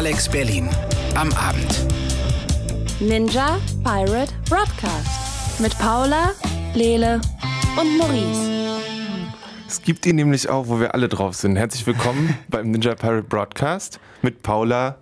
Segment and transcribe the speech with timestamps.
[0.00, 0.66] Alex Berlin.
[1.14, 1.86] Am Abend.
[3.00, 5.60] Ninja Pirate Broadcast.
[5.60, 6.30] Mit Paula,
[6.72, 7.20] Lele
[7.78, 8.80] und Maurice.
[9.68, 11.56] Es gibt ihn nämlich auch, wo wir alle drauf sind.
[11.56, 14.96] Herzlich willkommen beim Ninja Pirate Broadcast mit Paula,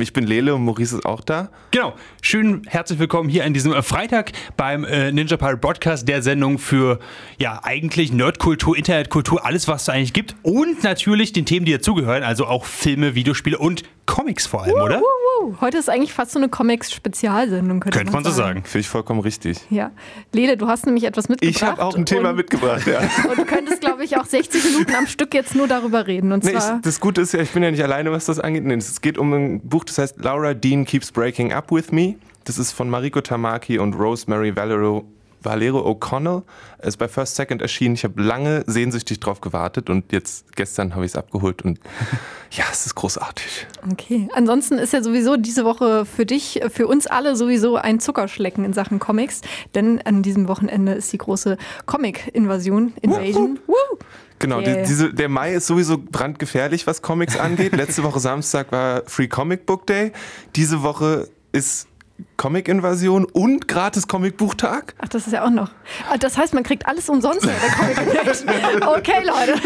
[0.00, 1.50] ich bin Lele und Maurice ist auch da.
[1.70, 1.94] Genau.
[2.22, 6.58] Schön herzlich willkommen hier an diesem äh, Freitag beim äh, Ninja Pirate Broadcast, der Sendung
[6.58, 6.98] für
[7.38, 12.22] ja eigentlich Nerdkultur, Internetkultur, alles was es eigentlich gibt und natürlich den Themen, die dazugehören,
[12.22, 15.00] also auch Filme, Videospiele und Comics vor allem, oder?
[15.00, 15.24] Uh,
[15.60, 18.62] Heute ist eigentlich fast so eine Comics-Spezialsendung, könnte, könnte man, man so sagen.
[18.64, 19.58] Finde ich vollkommen richtig.
[19.70, 19.90] Ja.
[20.32, 21.56] Lele, du hast nämlich etwas mitgebracht.
[21.56, 23.00] Ich habe auch ein Thema mitgebracht, ja.
[23.30, 26.32] Und du könntest, glaube ich, auch 60 Minuten am Stück jetzt nur darüber reden.
[26.32, 28.40] Und nee, zwar ich, das Gute ist ja, ich bin ja nicht alleine, was das
[28.40, 28.64] angeht.
[28.64, 32.14] Nee, es geht um ein Buch, das heißt Laura Dean Keeps Breaking Up With Me.
[32.44, 35.04] Das ist von Mariko Tamaki und Rosemary Valero
[35.42, 36.44] Valero O'Connell.
[36.80, 37.96] Ist bei First Second erschienen.
[37.96, 41.80] Ich habe lange sehnsüchtig drauf gewartet und jetzt gestern habe ich es abgeholt und
[42.52, 43.66] ja, es ist großartig.
[43.90, 44.28] Okay.
[44.34, 48.74] Ansonsten ist ja sowieso diese Woche für dich, für uns alle sowieso ein Zuckerschlecken in
[48.74, 49.40] Sachen Comics,
[49.74, 53.58] denn an diesem Wochenende ist die große Comic-Invasion, Invasion.
[53.66, 53.98] Woo, woo.
[54.44, 57.74] Genau, die, diese, der Mai ist sowieso brandgefährlich, was Comics angeht.
[57.74, 60.12] Letzte Woche Samstag war Free Comic Book Day.
[60.54, 61.88] Diese Woche ist
[62.36, 64.94] Comic-Invasion und gratis Comicbuchtag.
[64.98, 65.70] Ach, das ist ja auch noch.
[66.10, 69.60] Ah, das heißt, man kriegt alles umsonst bei der Comic Okay, Leute.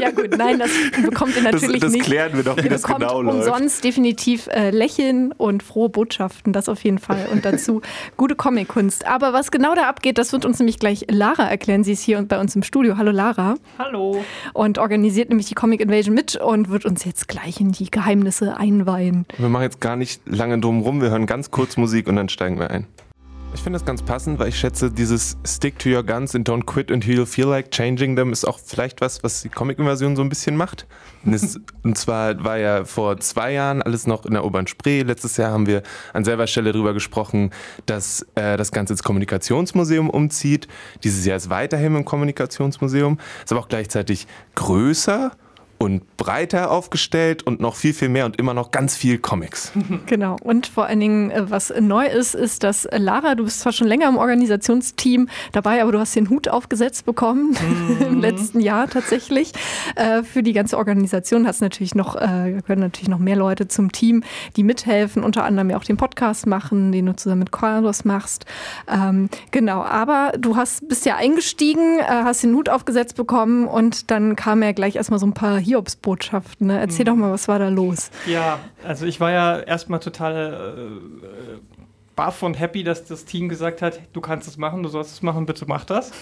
[0.00, 0.70] ja gut, nein, das
[1.04, 2.00] bekommt ihr natürlich das, das nicht.
[2.02, 3.48] Das klären wir doch, wie ihr das genau läuft.
[3.48, 7.28] umsonst definitiv äh, Lächeln und frohe Botschaften, das auf jeden Fall.
[7.30, 7.82] Und dazu
[8.16, 9.06] gute Comic-Kunst.
[9.06, 11.84] Aber was genau da abgeht, das wird uns nämlich gleich Lara erklären.
[11.84, 12.96] Sie ist hier bei uns im Studio.
[12.96, 13.54] Hallo Lara.
[13.78, 14.24] Hallo.
[14.54, 19.26] Und organisiert nämlich die Comic-Invasion mit und wird uns jetzt gleich in die Geheimnisse einweihen.
[19.38, 22.28] Wir machen jetzt gar nicht lange drum rum wir hören ganz kurz Musik und dann
[22.28, 22.86] steigen wir ein.
[23.56, 26.66] Ich finde das ganz passend, weil ich schätze, dieses Stick to your guns and don't
[26.66, 30.20] quit until you feel like changing them ist auch vielleicht was, was die Comic-Invasion so
[30.20, 30.86] ein bisschen macht.
[31.24, 35.02] Und, zwar war ja vor zwei Jahren alles noch in der Oberen Spree.
[35.02, 37.50] Letztes Jahr haben wir an selber Stelle darüber gesprochen,
[37.86, 40.68] dass äh, das Ganze ins Kommunikationsmuseum umzieht.
[41.02, 45.32] Dieses Jahr ist weiterhin im Kommunikationsmuseum, ist aber auch gleichzeitig größer
[45.78, 49.72] und breiter aufgestellt und noch viel, viel mehr und immer noch ganz viel Comics.
[50.06, 50.36] Genau.
[50.42, 53.72] Und vor allen Dingen, äh, was neu ist, ist, dass äh, Lara, du bist zwar
[53.72, 57.56] schon länger im Organisationsteam dabei, aber du hast den Hut aufgesetzt bekommen
[57.98, 58.06] mhm.
[58.06, 59.52] im letzten Jahr tatsächlich.
[59.96, 64.22] Äh, für die ganze Organisation hast natürlich noch, gehören natürlich noch mehr Leute zum Team,
[64.56, 68.44] die mithelfen, unter anderem ja auch den Podcast machen, den du zusammen mit Carlos machst.
[68.88, 74.36] Ähm, genau, aber du hast, bist ja eingestiegen, hast den Hut aufgesetzt bekommen und dann
[74.36, 76.68] kam ja gleich erstmal so ein paar Hiobsbotschaften.
[76.68, 76.78] Ne?
[76.78, 77.08] Erzähl mhm.
[77.08, 78.10] doch mal, was war da los?
[78.26, 81.58] Ja, also ich war ja erstmal total äh,
[82.16, 85.22] baff und happy, dass das Team gesagt hat, du kannst es machen, du sollst es
[85.22, 86.12] machen, bitte mach das.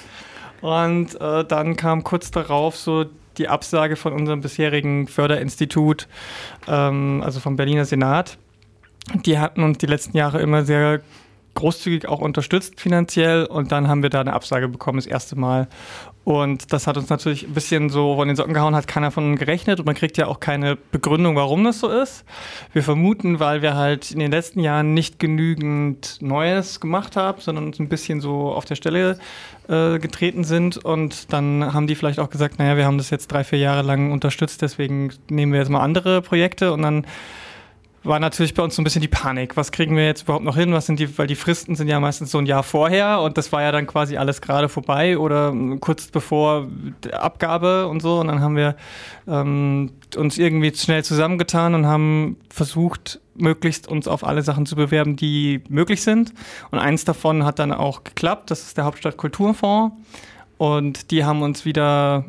[0.60, 3.06] Und äh, dann kam kurz darauf so
[3.38, 6.08] die Absage von unserem bisherigen Förderinstitut,
[6.68, 8.38] ähm, also vom Berliner Senat.
[9.24, 11.00] Die hatten uns die letzten Jahre immer sehr
[11.54, 15.68] großzügig auch unterstützt finanziell und dann haben wir da eine Absage bekommen, das erste Mal.
[16.24, 19.36] Und das hat uns natürlich ein bisschen so von den Socken gehauen, hat keiner von
[19.36, 19.78] gerechnet.
[19.78, 22.24] Und man kriegt ja auch keine Begründung, warum das so ist.
[22.72, 27.66] Wir vermuten, weil wir halt in den letzten Jahren nicht genügend Neues gemacht haben, sondern
[27.66, 29.18] uns ein bisschen so auf der Stelle
[29.68, 30.78] äh, getreten sind.
[30.78, 33.82] Und dann haben die vielleicht auch gesagt, naja, wir haben das jetzt drei, vier Jahre
[33.82, 36.72] lang unterstützt, deswegen nehmen wir jetzt mal andere Projekte.
[36.72, 37.06] Und dann
[38.04, 39.56] war natürlich bei uns so ein bisschen die Panik.
[39.56, 40.72] Was kriegen wir jetzt überhaupt noch hin?
[40.72, 43.50] Was sind die, weil die Fristen sind ja meistens so ein Jahr vorher und das
[43.50, 46.68] war ja dann quasi alles gerade vorbei oder kurz bevor
[47.12, 48.20] Abgabe und so.
[48.20, 48.76] Und dann haben wir
[49.26, 55.16] ähm, uns irgendwie schnell zusammengetan und haben versucht, möglichst uns auf alle Sachen zu bewerben,
[55.16, 56.32] die möglich sind.
[56.70, 58.50] Und eins davon hat dann auch geklappt.
[58.50, 59.96] Das ist der Hauptstadt Kulturfonds.
[60.58, 62.24] Und die haben uns wieder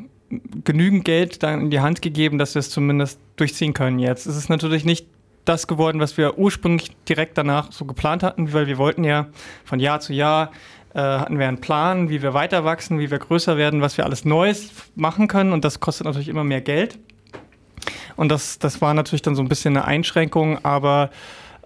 [0.63, 4.25] genügend Geld dann in die Hand gegeben, dass wir es zumindest durchziehen können jetzt.
[4.25, 5.07] Es ist natürlich nicht
[5.45, 9.27] das geworden, was wir ursprünglich direkt danach so geplant hatten, weil wir wollten ja
[9.63, 10.51] von Jahr zu Jahr
[10.93, 14.05] äh, hatten wir einen Plan, wie wir weiter wachsen, wie wir größer werden, was wir
[14.05, 16.97] alles Neues machen können und das kostet natürlich immer mehr Geld.
[18.15, 21.09] Und das, das war natürlich dann so ein bisschen eine Einschränkung, aber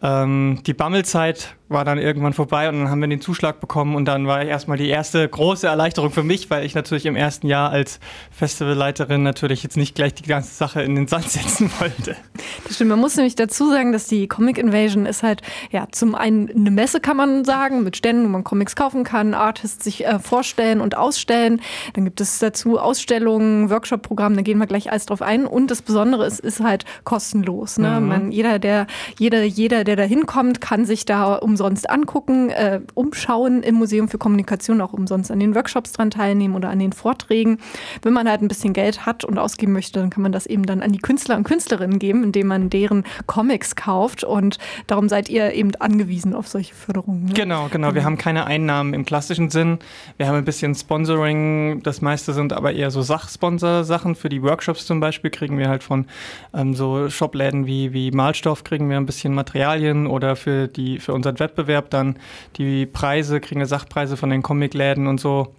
[0.01, 4.05] ähm, die Bammelzeit war dann irgendwann vorbei und dann haben wir den Zuschlag bekommen und
[4.05, 7.69] dann war erstmal die erste große Erleichterung für mich, weil ich natürlich im ersten Jahr
[7.69, 7.99] als
[8.31, 12.15] Festivalleiterin natürlich jetzt nicht gleich die ganze Sache in den Sand setzen wollte.
[12.63, 16.15] Das stimmt, man muss nämlich dazu sagen, dass die Comic Invasion ist halt ja zum
[16.15, 20.05] einen eine Messe kann man sagen, mit Ständen, wo man Comics kaufen kann, Artists sich
[20.05, 21.61] äh, vorstellen und ausstellen.
[21.93, 25.83] Dann gibt es dazu Ausstellungen, Workshop-Programme, da gehen wir gleich alles drauf ein und das
[25.83, 27.77] Besondere ist, ist halt kostenlos.
[27.77, 27.99] Ne?
[27.99, 28.07] Mhm.
[28.07, 28.87] Man, jeder, der,
[29.19, 34.07] jeder, jeder, der da hinkommt, kann sich da um umsonst angucken, äh, umschauen im Museum
[34.07, 37.57] für Kommunikation, auch umsonst an den Workshops dran teilnehmen oder an den Vorträgen.
[38.01, 40.65] Wenn man halt ein bisschen Geld hat und ausgeben möchte, dann kann man das eben
[40.65, 44.57] dann an die Künstler und Künstlerinnen geben, indem man deren Comics kauft und
[44.87, 47.25] darum seid ihr eben angewiesen auf solche Förderungen.
[47.25, 47.33] Ne?
[47.33, 47.93] Genau, genau.
[47.93, 49.79] Wir haben keine Einnahmen im klassischen Sinn.
[50.15, 51.81] Wir haben ein bisschen Sponsoring.
[51.83, 54.15] Das meiste sind aber eher so Sachsponsor-Sachen.
[54.15, 56.05] Für die Workshops zum Beispiel kriegen wir halt von
[56.53, 61.13] ähm, so Shopläden wie, wie Malstoff kriegen wir ein bisschen Materialien oder für, die, für
[61.13, 62.17] unseren Wettbewerb dann
[62.57, 65.53] die Preise, kriegen wir Sachpreise von den Comicläden und so,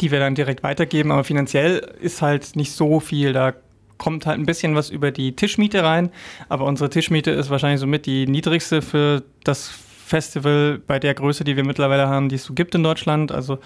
[0.00, 1.10] die wir dann direkt weitergeben.
[1.10, 3.32] Aber finanziell ist halt nicht so viel.
[3.32, 3.54] Da
[3.98, 6.10] kommt halt ein bisschen was über die Tischmiete rein.
[6.48, 11.56] Aber unsere Tischmiete ist wahrscheinlich somit die niedrigste für das Festival bei der Größe, die
[11.56, 13.30] wir mittlerweile haben, die es so gibt in Deutschland.
[13.30, 13.58] Also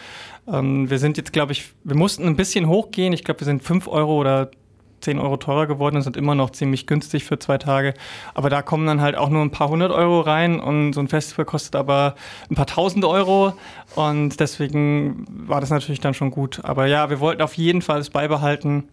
[0.49, 3.12] ähm, wir sind jetzt, glaube ich, wir mussten ein bisschen hochgehen.
[3.12, 4.50] Ich glaube, wir sind 5 Euro oder
[5.02, 7.94] 10 Euro teurer geworden und sind immer noch ziemlich günstig für zwei Tage.
[8.34, 11.08] Aber da kommen dann halt auch nur ein paar hundert Euro rein und so ein
[11.08, 12.14] Festival kostet aber
[12.50, 13.54] ein paar tausend Euro
[13.94, 16.60] und deswegen war das natürlich dann schon gut.
[16.64, 18.84] Aber ja, wir wollten auf jeden Fall es beibehalten,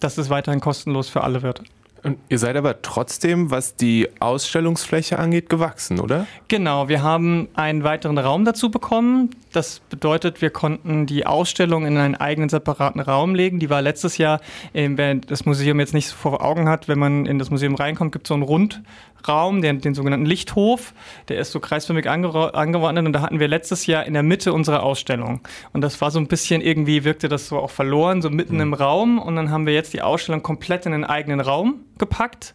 [0.00, 1.62] dass es weiterhin kostenlos für alle wird.
[2.02, 6.26] Und ihr seid aber trotzdem, was die Ausstellungsfläche angeht, gewachsen, oder?
[6.46, 9.30] Genau, wir haben einen weiteren Raum dazu bekommen.
[9.56, 13.58] Das bedeutet, wir konnten die Ausstellung in einen eigenen separaten Raum legen.
[13.58, 14.42] Die war letztes Jahr,
[14.74, 18.12] äh, wer das Museum jetzt nicht vor Augen hat, wenn man in das Museum reinkommt,
[18.12, 20.92] gibt es so einen Rundraum, den, den sogenannten Lichthof.
[21.30, 24.52] Der ist so kreisförmig ange angeordnet und da hatten wir letztes Jahr in der Mitte
[24.52, 25.40] unsere Ausstellung.
[25.72, 28.60] Und das war so ein bisschen irgendwie, wirkte das so auch verloren, so mitten mhm.
[28.60, 29.18] im Raum.
[29.18, 32.54] Und dann haben wir jetzt die Ausstellung komplett in einen eigenen Raum gepackt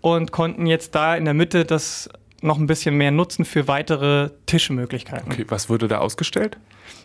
[0.00, 2.08] und konnten jetzt da in der Mitte das
[2.42, 5.32] noch ein bisschen mehr nutzen für weitere Tischmöglichkeiten.
[5.32, 6.58] Okay, was wurde da ausgestellt?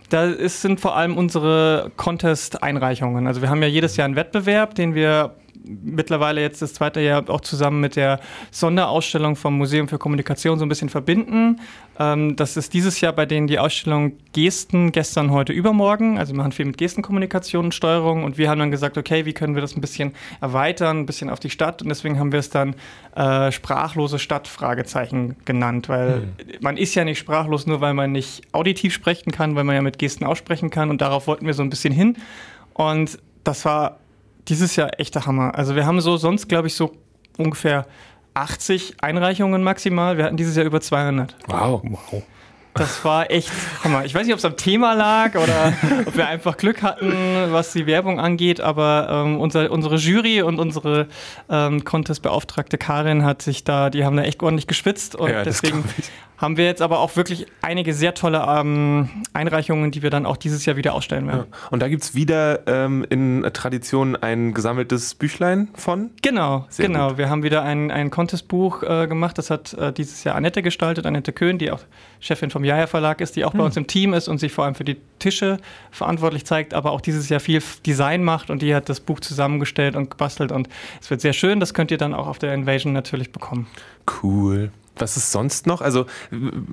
[0.10, 3.28] Da ist, sind vor allem unsere Contest-Einreichungen.
[3.28, 5.36] Also wir haben ja jedes Jahr einen Wettbewerb, den wir
[5.66, 8.20] mittlerweile jetzt das zweite Jahr auch zusammen mit der
[8.52, 11.60] Sonderausstellung vom Museum für Kommunikation so ein bisschen verbinden.
[12.00, 16.18] Ähm, das ist dieses Jahr bei denen die Ausstellung Gesten gestern, heute, übermorgen.
[16.18, 19.34] Also wir machen viel mit Gestenkommunikation und Steuerung und wir haben dann gesagt, okay, wie
[19.34, 22.40] können wir das ein bisschen erweitern, ein bisschen auf die Stadt und deswegen haben wir
[22.40, 22.76] es dann
[23.16, 26.32] äh, sprachlose Stadt Fragezeichen genannt, weil mhm.
[26.62, 29.82] man ist ja nicht sprachlos nur, weil man nicht auditiv sprechen kann, weil man ja
[29.82, 32.18] mit Gesten aussprechen kann und darauf wollten wir so ein bisschen hin
[32.74, 34.00] und das war
[34.48, 35.56] dieses Jahr echter Hammer.
[35.56, 36.94] Also wir haben so sonst, glaube ich, so
[37.38, 37.86] ungefähr
[38.34, 40.18] 80 Einreichungen maximal.
[40.18, 41.36] Wir hatten dieses Jahr über 200.
[41.48, 41.82] Wow.
[41.84, 42.24] wow.
[42.78, 43.52] Das war echt
[43.84, 44.06] Hammer.
[44.06, 45.74] Ich weiß nicht, ob es am Thema lag oder
[46.06, 47.12] ob wir einfach Glück hatten,
[47.50, 51.08] was die Werbung angeht, aber ähm, unser, unsere Jury und unsere
[51.50, 55.84] ähm, Contest-Beauftragte Karin hat sich da, die haben da echt ordentlich geschwitzt und ja, deswegen
[56.38, 60.38] haben wir jetzt aber auch wirklich einige sehr tolle ähm, Einreichungen, die wir dann auch
[60.38, 61.48] dieses Jahr wieder ausstellen werden.
[61.52, 61.58] Ja.
[61.72, 66.12] Und da gibt es wieder ähm, in Tradition ein gesammeltes Büchlein von?
[66.22, 67.10] Genau, sehr genau.
[67.10, 67.18] Gut.
[67.18, 69.38] Wir haben wieder ein, ein Contest-Buch äh, gemacht.
[69.38, 71.82] Das hat äh, dieses Jahr Annette gestaltet, Annette Köhn, die auch
[72.20, 73.60] Chefin vom Jaja Verlag ist, die auch hm.
[73.60, 75.58] bei uns im Team ist und sich vor allem für die Tische
[75.92, 79.96] verantwortlich zeigt, aber auch dieses Jahr viel Design macht und die hat das Buch zusammengestellt
[79.96, 80.70] und gebastelt und
[81.02, 81.60] es wird sehr schön.
[81.60, 83.68] Das könnt ihr dann auch auf der Invasion natürlich bekommen.
[84.22, 84.72] Cool.
[85.00, 85.82] Was ist sonst noch?
[85.82, 86.06] Also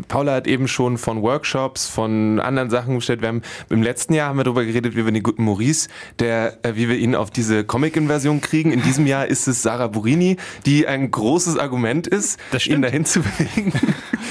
[0.09, 3.21] Paula hat eben schon von Workshops, von anderen Sachen gestellt.
[3.21, 5.89] Wir haben im letzten Jahr haben wir darüber geredet, wie wir den guten Maurice,
[6.19, 8.73] der, äh, wie wir ihn auf diese Comic-Inversion kriegen.
[8.73, 10.37] In diesem Jahr ist es Sarah Burini,
[10.67, 13.73] die ein großes Argument ist, ihn dahin zu bewegen.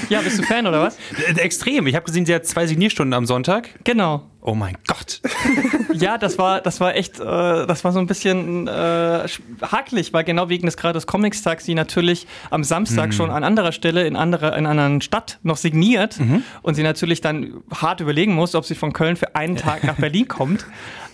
[0.08, 0.96] Ja, bist du Fan oder was?
[1.28, 1.86] Äh, extrem.
[1.86, 3.70] Ich habe gesehen, sie hat zwei Signierstunden am Sonntag.
[3.84, 4.30] Genau.
[4.46, 5.22] Oh mein Gott.
[5.94, 9.26] ja, das war, das war echt, äh, das war so ein bisschen äh,
[9.62, 13.12] hakelig, weil genau wegen des gerade des Comics-Tags sie natürlich am Samstag mhm.
[13.12, 16.42] schon an anderer Stelle in, andere, in einer anderen Stadt noch signiert mhm.
[16.60, 19.96] und sie natürlich dann hart überlegen muss, ob sie von Köln für einen Tag nach
[19.96, 20.66] Berlin kommt.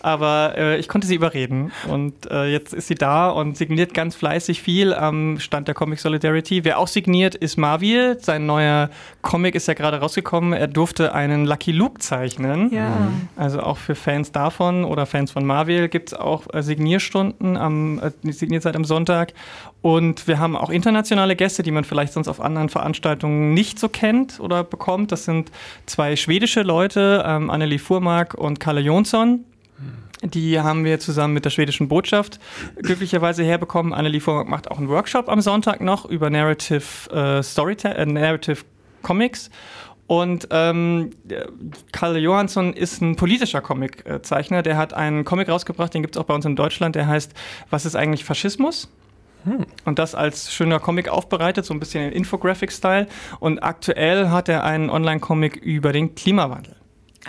[0.02, 1.72] Aber äh, ich konnte sie überreden.
[1.86, 6.00] Und äh, jetzt ist sie da und signiert ganz fleißig viel am Stand der Comic
[6.00, 6.64] Solidarity.
[6.64, 8.18] Wer auch signiert, ist Marvil.
[8.20, 8.88] Sein neuer
[9.22, 10.54] Comic ist ja gerade rausgekommen.
[10.54, 12.72] Er durfte einen Lucky Luke zeichnen.
[12.72, 13.08] Ja.
[13.36, 18.00] Also auch für Fans davon oder Fans von Marvel gibt es auch äh, Signierstunden am
[18.00, 19.32] äh, Signierzeit am Sonntag.
[19.82, 23.88] Und wir haben auch internationale Gäste, die man vielleicht sonst auf anderen Veranstaltungen nicht so
[23.88, 25.12] kennt oder bekommt.
[25.12, 25.50] Das sind
[25.86, 29.44] zwei schwedische Leute, ähm, Annelie Fuhrmark und Kalle Jonsson.
[30.22, 32.40] Die haben wir zusammen mit der schwedischen Botschaft
[32.82, 33.94] glücklicherweise herbekommen.
[33.94, 38.58] Annelie Vormark macht auch einen Workshop am Sonntag noch über Narrative äh, Storytelling, äh, Narrative
[39.02, 39.50] Comics.
[40.10, 41.10] Und ähm,
[41.92, 44.60] Karl Johansson ist ein politischer Comiczeichner.
[44.64, 47.32] Der hat einen Comic rausgebracht, den gibt es auch bei uns in Deutschland, der heißt
[47.70, 48.88] Was ist eigentlich Faschismus?
[49.44, 49.66] Hm.
[49.84, 53.06] Und das als schöner Comic aufbereitet, so ein bisschen in Infographic-Style.
[53.38, 56.74] Und aktuell hat er einen Online-Comic über den Klimawandel.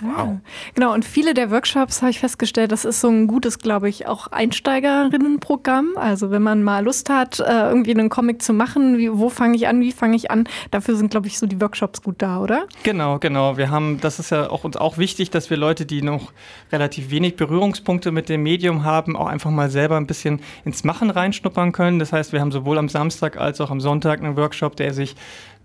[0.00, 0.38] Wow.
[0.74, 4.06] Genau, und viele der Workshops habe ich festgestellt, das ist so ein gutes, glaube ich,
[4.06, 5.92] auch Einsteigerinnenprogramm.
[5.96, 9.54] Also wenn man mal Lust hat, äh, irgendwie einen Comic zu machen, wie, wo fange
[9.54, 12.40] ich an, wie fange ich an, dafür sind, glaube ich, so die Workshops gut da,
[12.40, 12.66] oder?
[12.84, 13.58] Genau, genau.
[13.58, 16.32] Wir haben, das ist ja auch uns auch wichtig, dass wir Leute, die noch
[16.72, 21.10] relativ wenig Berührungspunkte mit dem Medium haben, auch einfach mal selber ein bisschen ins Machen
[21.10, 21.98] reinschnuppern können.
[21.98, 25.16] Das heißt, wir haben sowohl am Samstag als auch am Sonntag einen Workshop, der sich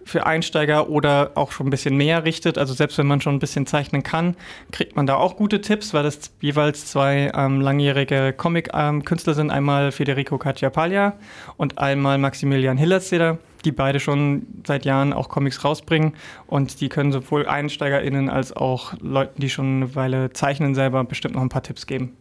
[0.07, 2.57] für Einsteiger oder auch schon ein bisschen mehr richtet.
[2.57, 4.35] Also selbst wenn man schon ein bisschen zeichnen kann,
[4.71, 9.51] kriegt man da auch gute Tipps, weil das jeweils zwei ähm, langjährige Comic-Künstler sind.
[9.51, 11.13] Einmal Federico Cacciapaglia
[11.57, 16.13] und einmal Maximilian Hillertseder, die beide schon seit Jahren auch Comics rausbringen.
[16.47, 21.35] Und die können sowohl EinsteigerInnen als auch Leuten, die schon eine Weile zeichnen selber, bestimmt
[21.35, 22.15] noch ein paar Tipps geben.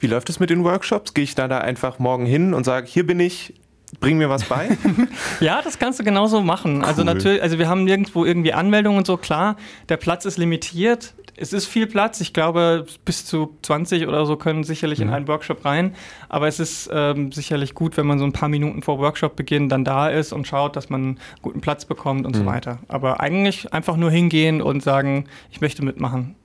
[0.00, 1.14] Wie läuft es mit den Workshops?
[1.14, 3.54] Gehe ich da, da einfach morgen hin und sage, hier bin ich,
[4.00, 4.76] Bring mir was bei?
[5.40, 6.82] ja, das kannst du genauso machen.
[6.82, 7.08] Also cool.
[7.08, 9.56] Also natürlich, also wir haben nirgendwo irgendwie Anmeldungen und so, klar,
[9.90, 11.14] der Platz ist limitiert.
[11.36, 12.20] Es ist viel Platz.
[12.20, 15.08] Ich glaube, bis zu 20 oder so können sicherlich mhm.
[15.08, 15.94] in einen Workshop rein.
[16.28, 19.84] Aber es ist ähm, sicherlich gut, wenn man so ein paar Minuten vor Workshop-Beginn dann
[19.84, 22.40] da ist und schaut, dass man einen guten Platz bekommt und mhm.
[22.40, 22.78] so weiter.
[22.88, 26.36] Aber eigentlich einfach nur hingehen und sagen, ich möchte mitmachen.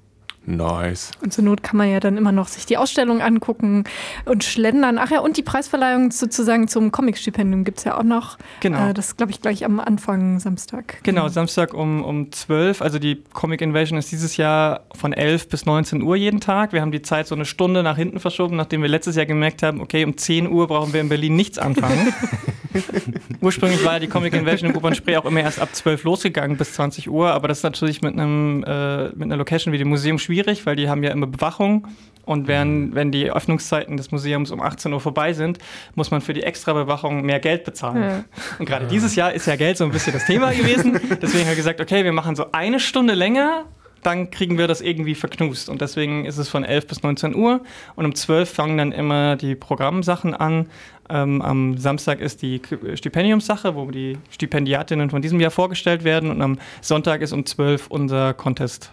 [0.46, 1.12] Nice.
[1.22, 3.84] Und zur Not kann man ja dann immer noch sich die Ausstellung angucken
[4.26, 4.98] und schlendern.
[5.00, 8.38] Ach ja, und die Preisverleihung sozusagen zum Comic-Stipendium gibt es ja auch noch.
[8.60, 8.90] Genau.
[8.90, 11.00] Äh, das glaube ich gleich am Anfang Samstag.
[11.04, 12.82] Genau, Samstag um, um 12.
[12.82, 16.74] Also die Comic Invasion ist dieses Jahr von 11 bis 19 Uhr jeden Tag.
[16.74, 19.64] Wir haben die Zeit so eine Stunde nach hinten verschoben, nachdem wir letztes Jahr gemerkt
[19.64, 22.14] haben, okay, um 10 Uhr brauchen wir in Berlin nichts anfangen.
[23.42, 26.74] Ursprünglich war ja die Comic Invasion im U-Bahn-Spree auch immer erst ab 12 losgegangen bis
[26.74, 30.20] 20 Uhr, aber das ist natürlich mit, einem, äh, mit einer Location wie dem Museum
[30.20, 30.35] schwierig,
[30.66, 31.88] weil die haben ja immer Bewachung
[32.26, 35.60] und wenn, wenn die Öffnungszeiten des Museums um 18 Uhr vorbei sind,
[35.94, 38.02] muss man für die Extrabewachung mehr Geld bezahlen.
[38.02, 38.24] Ja.
[38.60, 41.00] Und gerade dieses Jahr ist ja Geld so ein bisschen das Thema gewesen.
[41.22, 43.66] Deswegen haben wir gesagt, okay, wir machen so eine Stunde länger
[44.02, 45.68] dann kriegen wir das irgendwie verknust.
[45.68, 47.62] Und deswegen ist es von 11 bis 19 Uhr.
[47.96, 50.68] Und um 12 fangen dann immer die Programmsachen an.
[51.10, 52.62] Ähm, am Samstag ist die
[52.94, 56.30] Stipendiumssache, wo die Stipendiatinnen von diesem Jahr vorgestellt werden.
[56.30, 58.92] Und am Sonntag ist um 12 unser Contest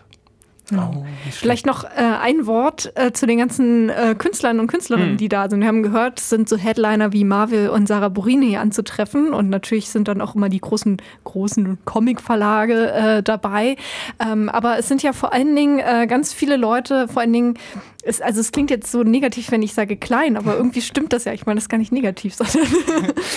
[0.70, 5.16] Oh, Vielleicht noch äh, ein Wort äh, zu den ganzen äh, Künstlern und Künstlerinnen, mhm.
[5.16, 5.60] die da sind.
[5.60, 9.88] Wir haben gehört, es sind so Headliner wie Marvel und Sarah Borini anzutreffen und natürlich
[9.88, 13.76] sind dann auch immer die großen, großen Comic-Verlage äh, dabei.
[14.24, 17.58] Ähm, aber es sind ja vor allen Dingen äh, ganz viele Leute, vor allen Dingen,
[18.04, 21.24] es, also es klingt jetzt so negativ, wenn ich sage klein, aber irgendwie stimmt das
[21.24, 21.32] ja.
[21.32, 22.68] Ich meine, das ist gar nicht negativ, sondern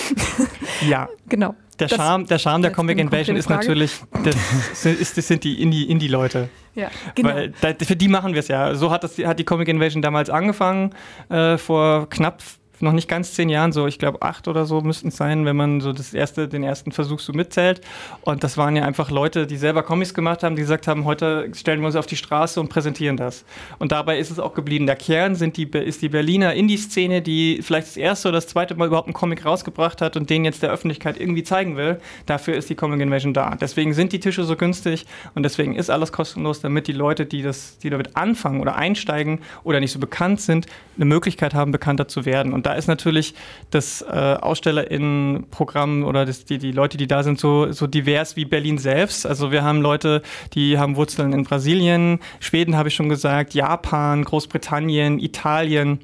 [0.88, 1.54] ja, genau.
[1.78, 6.48] Der Charme, der, Charme der Comic Invasion ist natürlich, das, ist, das sind die Indie-Leute.
[6.74, 7.30] Ja, genau.
[7.30, 8.74] Weil da, für die machen wir es ja.
[8.74, 10.94] So hat, das, hat die Comic Invasion damals angefangen,
[11.28, 12.42] äh, vor knapp
[12.80, 15.56] noch nicht ganz zehn Jahren, so ich glaube acht oder so müssten es sein, wenn
[15.56, 17.80] man so das erste, den ersten Versuch so mitzählt.
[18.22, 21.50] Und das waren ja einfach Leute, die selber Comics gemacht haben, die gesagt haben, heute
[21.54, 23.44] stellen wir uns auf die Straße und präsentieren das.
[23.78, 24.86] Und dabei ist es auch geblieben.
[24.86, 28.74] Der Kern sind die, ist die Berliner Indie-Szene, die vielleicht das erste oder das zweite
[28.74, 32.00] Mal überhaupt einen Comic rausgebracht hat und den jetzt der Öffentlichkeit irgendwie zeigen will.
[32.26, 33.54] Dafür ist die Comic Invasion da.
[33.54, 37.42] Deswegen sind die Tische so günstig und deswegen ist alles kostenlos, damit die Leute, die,
[37.42, 40.66] das, die damit anfangen oder einsteigen oder nicht so bekannt sind,
[40.96, 42.52] eine Möglichkeit haben, bekannter zu werden.
[42.52, 43.32] Und da ist natürlich
[43.70, 48.44] das äh, AusstellerInnen-Programm oder das, die, die Leute, die da sind, so, so divers wie
[48.44, 49.24] Berlin selbst.
[49.24, 50.20] Also wir haben Leute,
[50.52, 56.00] die haben Wurzeln in Brasilien, Schweden habe ich schon gesagt, Japan, Großbritannien, Italien.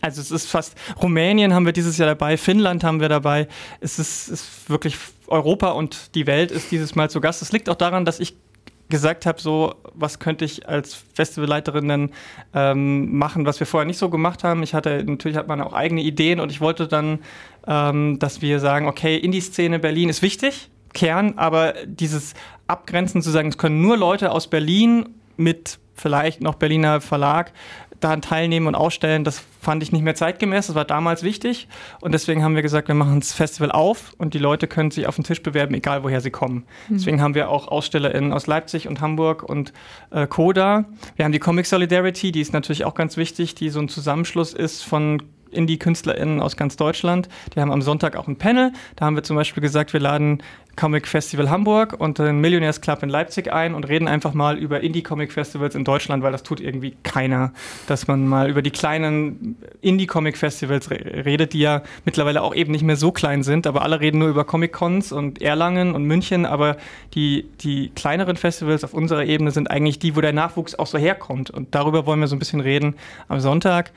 [0.00, 3.48] Also es ist fast, Rumänien haben wir dieses Jahr dabei, Finnland haben wir dabei.
[3.80, 7.42] Es ist, ist wirklich Europa und die Welt ist dieses Mal zu Gast.
[7.42, 8.36] Das liegt auch daran, dass ich
[8.88, 12.10] gesagt habe, so, was könnte ich als Festivalleiterin denn
[12.54, 14.62] ähm, machen, was wir vorher nicht so gemacht haben.
[14.62, 17.20] Ich hatte, natürlich hat man auch eigene Ideen und ich wollte dann,
[17.66, 22.34] ähm, dass wir sagen, okay, Indie-Szene Berlin ist wichtig, Kern, aber dieses
[22.66, 27.52] Abgrenzen zu sagen, es können nur Leute aus Berlin mit vielleicht noch Berliner Verlag
[28.00, 30.68] daran teilnehmen und ausstellen, das fand ich nicht mehr zeitgemäß.
[30.68, 31.68] Das war damals wichtig.
[32.00, 35.06] Und deswegen haben wir gesagt, wir machen das Festival auf und die Leute können sich
[35.06, 36.64] auf den Tisch bewerben, egal woher sie kommen.
[36.88, 36.94] Mhm.
[36.94, 39.72] Deswegen haben wir auch AusstellerInnen aus Leipzig und Hamburg und
[40.10, 40.84] äh, Koda.
[41.16, 44.54] Wir haben die Comic Solidarity, die ist natürlich auch ganz wichtig, die so ein Zusammenschluss
[44.54, 47.28] ist von Indie-KünstlerInnen aus ganz Deutschland.
[47.54, 48.72] Die haben am Sonntag auch ein Panel.
[48.96, 50.42] Da haben wir zum Beispiel gesagt, wir laden
[50.78, 54.80] Comic Festival Hamburg und den Millionaires Club in Leipzig ein und reden einfach mal über
[54.80, 57.52] Indie-Comic Festivals in Deutschland, weil das tut irgendwie keiner,
[57.88, 62.84] dass man mal über die kleinen Indie-Comic Festivals redet, die ja mittlerweile auch eben nicht
[62.84, 66.76] mehr so klein sind, aber alle reden nur über Comic-Cons und Erlangen und München, aber
[67.14, 70.96] die, die kleineren Festivals auf unserer Ebene sind eigentlich die, wo der Nachwuchs auch so
[70.96, 72.94] herkommt und darüber wollen wir so ein bisschen reden
[73.26, 73.90] am Sonntag.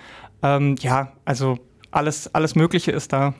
[0.44, 1.58] Ähm, ja, also
[1.92, 3.34] alles, alles Mögliche ist da.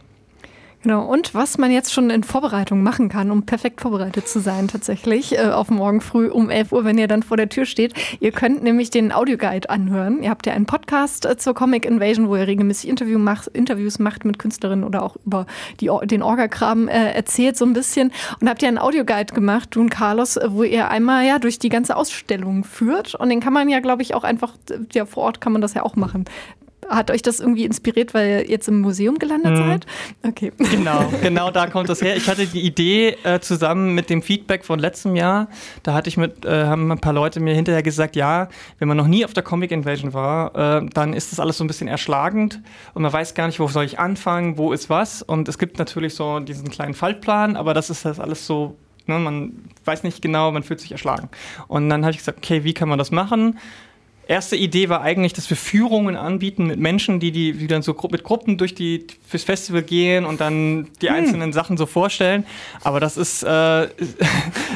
[0.84, 4.68] Genau, und was man jetzt schon in Vorbereitung machen kann, um perfekt vorbereitet zu sein,
[4.68, 7.94] tatsächlich, äh, auf morgen früh um 11 Uhr, wenn ihr dann vor der Tür steht.
[8.20, 10.24] Ihr könnt nämlich den Audioguide anhören.
[10.24, 14.00] Ihr habt ja einen Podcast äh, zur Comic Invasion, wo ihr regelmäßig Interview macht, Interviews
[14.00, 15.46] macht mit Künstlerinnen oder auch über
[15.82, 18.12] die, den Orgakram äh, erzählt so ein bisschen.
[18.40, 21.60] Und habt ihr einen Audioguide gemacht, du und Carlos, äh, wo ihr einmal ja durch
[21.60, 23.14] die ganze Ausstellung führt.
[23.14, 24.54] Und den kann man ja, glaube ich, auch einfach,
[24.94, 26.26] ja, vor Ort kann man das ja auch machen.
[26.90, 29.58] Hat euch das irgendwie inspiriert, weil ihr jetzt im Museum gelandet mhm.
[29.58, 29.86] seid?
[30.24, 30.52] Okay.
[30.58, 32.16] Genau, genau da kommt das her.
[32.18, 35.48] Ich hatte die Idee äh, zusammen mit dem Feedback von letztem Jahr.
[35.84, 38.98] Da hatte ich mit, äh, haben ein paar Leute mir hinterher gesagt, ja, wenn man
[38.98, 41.88] noch nie auf der Comic Invasion war, äh, dann ist das alles so ein bisschen
[41.88, 42.62] erschlagend
[42.94, 45.22] und man weiß gar nicht, wo soll ich anfangen, wo ist was.
[45.22, 48.76] Und es gibt natürlich so diesen kleinen Faltplan, aber das ist das alles so
[49.08, 51.30] Ne, man weiß nicht genau, man fühlt sich erschlagen.
[51.68, 53.58] Und dann habe ich gesagt, okay, wie kann man das machen?
[54.28, 57.96] Erste Idee war eigentlich, dass wir Führungen anbieten mit Menschen, die, die, die dann so
[58.12, 61.16] mit Gruppen durch die fürs Festival gehen und dann die hm.
[61.16, 62.46] einzelnen Sachen so vorstellen.
[62.84, 63.88] Aber das ist äh, ja,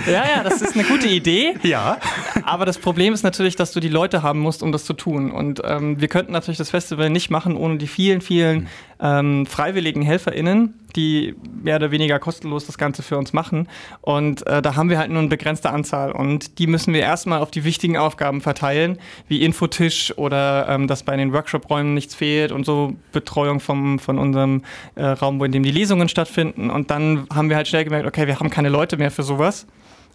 [0.08, 1.56] ja, das ist eine gute Idee.
[1.66, 1.98] Ja.
[2.44, 5.32] Aber das Problem ist natürlich, dass du die Leute haben musst, um das zu tun.
[5.32, 8.68] Und ähm, wir könnten natürlich das Festival nicht machen ohne die vielen, vielen
[9.00, 13.68] ähm, freiwilligen HelferInnen, die mehr oder weniger kostenlos das Ganze für uns machen.
[14.02, 16.12] Und äh, da haben wir halt nur eine begrenzte Anzahl.
[16.12, 18.98] Und die müssen wir erstmal auf die wichtigen Aufgaben verteilen,
[19.28, 24.18] wie Infotisch oder ähm, dass bei den Workshop-Räumen nichts fehlt und so Betreuung vom, von
[24.18, 24.64] unserem
[24.96, 26.70] äh, Raum, wo in dem die Lesungen stattfinden.
[26.70, 29.68] Und dann haben wir halt schnell gemerkt, okay, wir haben keine Leute mehr für sowas.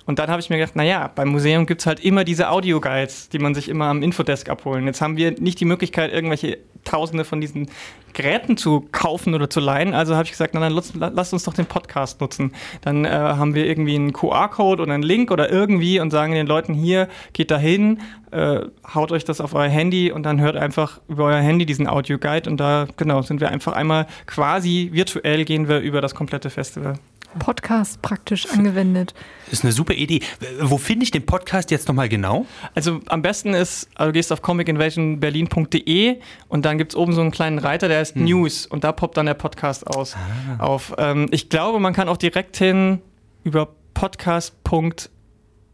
[0.06, 3.28] Und dann habe ich mir gedacht, naja, beim Museum gibt es halt immer diese Audioguides,
[3.28, 4.86] die man sich immer am Infodesk abholen.
[4.86, 7.68] Jetzt haben wir nicht die Möglichkeit, irgendwelche Tausende von diesen
[8.12, 9.94] Geräten zu kaufen oder zu leihen.
[9.94, 12.52] Also habe ich gesagt, na dann lass, lass, uns doch den Podcast nutzen.
[12.82, 16.46] Dann äh, haben wir irgendwie einen QR-Code oder einen Link oder irgendwie und sagen den
[16.46, 18.60] Leuten hier, geht da hin, äh,
[18.94, 22.48] haut euch das auf euer Handy und dann hört einfach über euer Handy diesen Audioguide
[22.50, 26.94] und da genau sind wir einfach einmal quasi virtuell gehen wir über das komplette Festival.
[27.38, 29.14] Podcast praktisch angewendet.
[29.46, 30.20] Das ist eine super Idee.
[30.60, 32.46] Wo finde ich den Podcast jetzt nochmal genau?
[32.74, 36.18] Also am besten ist, also du gehst auf comicinvasionberlin.de
[36.48, 38.24] und dann gibt es oben so einen kleinen Reiter, der heißt hm.
[38.24, 40.16] News und da poppt dann der Podcast aus.
[40.16, 40.64] Ah.
[40.64, 43.00] Auf, ähm, ich glaube, man kann auch direkt hin
[43.44, 45.19] über podcast.de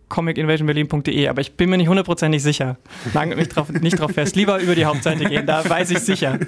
[0.08, 2.76] comicinvasionberlin.de, aber ich bin mir nicht hundertprozentig sicher.
[3.12, 4.36] Nagelt mich drauf, nicht drauf fest.
[4.36, 6.38] Lieber über die Hauptseite gehen, da weiß ich sicher.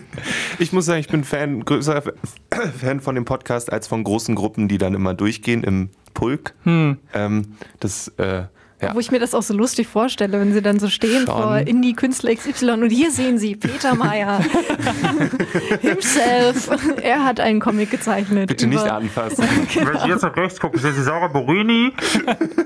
[0.59, 2.03] Ich muss sagen, ich bin Fan, größer
[2.79, 6.55] Fan von dem Podcast als von großen Gruppen, die dann immer durchgehen im Pulk.
[6.65, 6.99] Hm.
[7.15, 8.45] Ähm, das äh,
[8.81, 8.95] ja.
[8.95, 11.37] Wo ich mir das auch so lustig vorstelle, wenn sie dann so stehen Schon.
[11.37, 14.41] vor Indie-Künstler XY und hier sehen sie Peter Meyer
[15.81, 16.71] himself.
[17.03, 18.49] Er hat einen Comic gezeichnet.
[18.49, 19.45] Bitte nicht anfassen.
[19.75, 19.93] genau.
[19.93, 21.93] Wenn Sie jetzt nach rechts gucken, sehen Sie Sarah Borini.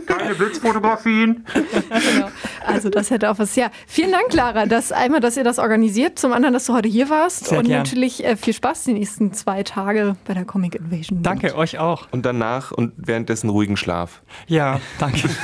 [0.07, 1.45] Keine Blitzfotografien.
[1.55, 2.29] genau.
[2.67, 3.57] Also das hätte auch was.
[3.57, 6.89] Ja, vielen Dank, Clara, dass einmal, dass ihr das organisiert, zum anderen, dass du heute
[6.89, 7.79] hier warst Sehr und gern.
[7.79, 11.23] natürlich äh, viel Spaß die nächsten zwei Tage bei der Comic Invasion.
[11.23, 12.09] Danke, euch auch.
[12.11, 14.23] Und danach und währenddessen ruhigen Schlaf.
[14.47, 15.29] Ja, danke.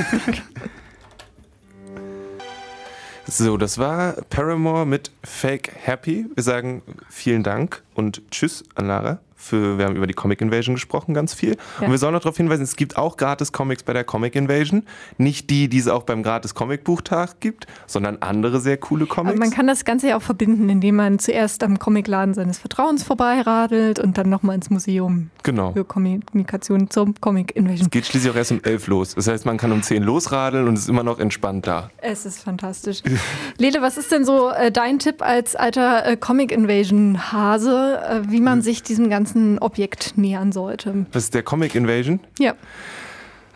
[3.31, 6.25] So, das war Paramore mit Fake Happy.
[6.35, 10.75] Wir sagen vielen Dank und Tschüss an Lara für, wir haben über die Comic Invasion
[10.75, 11.57] gesprochen, ganz viel.
[11.81, 11.87] Ja.
[11.87, 14.83] Und wir sollen noch darauf hinweisen, es gibt auch gratis Comics bei der Comic Invasion.
[15.17, 19.31] Nicht die, die es auch beim gratis Comicbuchtag gibt, sondern andere sehr coole Comics.
[19.31, 23.05] Aber man kann das Ganze ja auch verbinden, indem man zuerst am Comicladen seines Vertrauens
[23.05, 25.73] vorbeiradelt und dann nochmal ins Museum genau.
[25.73, 27.87] für Kommunikation zum Comic Invasion.
[27.87, 29.15] Es geht schließlich auch erst um elf los.
[29.15, 31.91] Das heißt, man kann um zehn losradeln und es ist immer noch entspannt da.
[31.99, 33.03] Es ist fantastisch.
[33.59, 38.31] Lele, was ist denn so äh, dein Tipp als alter äh, Comic Invasion Hase, äh,
[38.31, 38.63] wie man hm.
[38.63, 41.07] sich diesem ganzen ganzen Objekt nähern sollte.
[41.13, 42.21] Das ist der Comic Invasion?
[42.39, 42.55] Ja.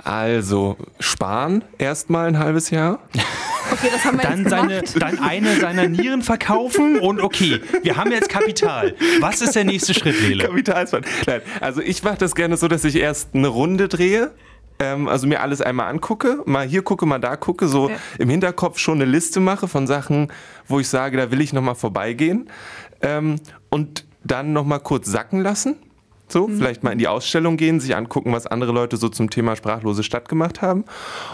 [0.04, 2.98] Also sparen erstmal ein halbes Jahr.
[3.70, 7.96] Okay, das haben wir dann, jetzt seine, dann eine seiner Nieren verkaufen und okay, wir
[7.96, 8.94] haben jetzt Kapital.
[9.20, 10.44] Was ist der nächste Schritt, Lele?
[10.44, 11.06] Kapitalsparen.
[11.26, 14.32] Nein, also ich mache das gerne so, dass ich erst eine Runde drehe
[14.78, 17.96] ähm, also mir alles einmal angucke, mal hier gucke, mal da gucke, so ja.
[18.18, 20.32] im Hinterkopf schon eine Liste mache von Sachen,
[20.66, 22.48] wo ich sage, da will ich nochmal vorbeigehen.
[23.00, 23.36] Ähm,
[23.70, 25.76] und dann nochmal kurz sacken lassen.
[26.28, 26.56] So, mhm.
[26.56, 30.02] vielleicht mal in die Ausstellung gehen, sich angucken, was andere Leute so zum Thema sprachlose
[30.02, 30.84] Stadt gemacht haben.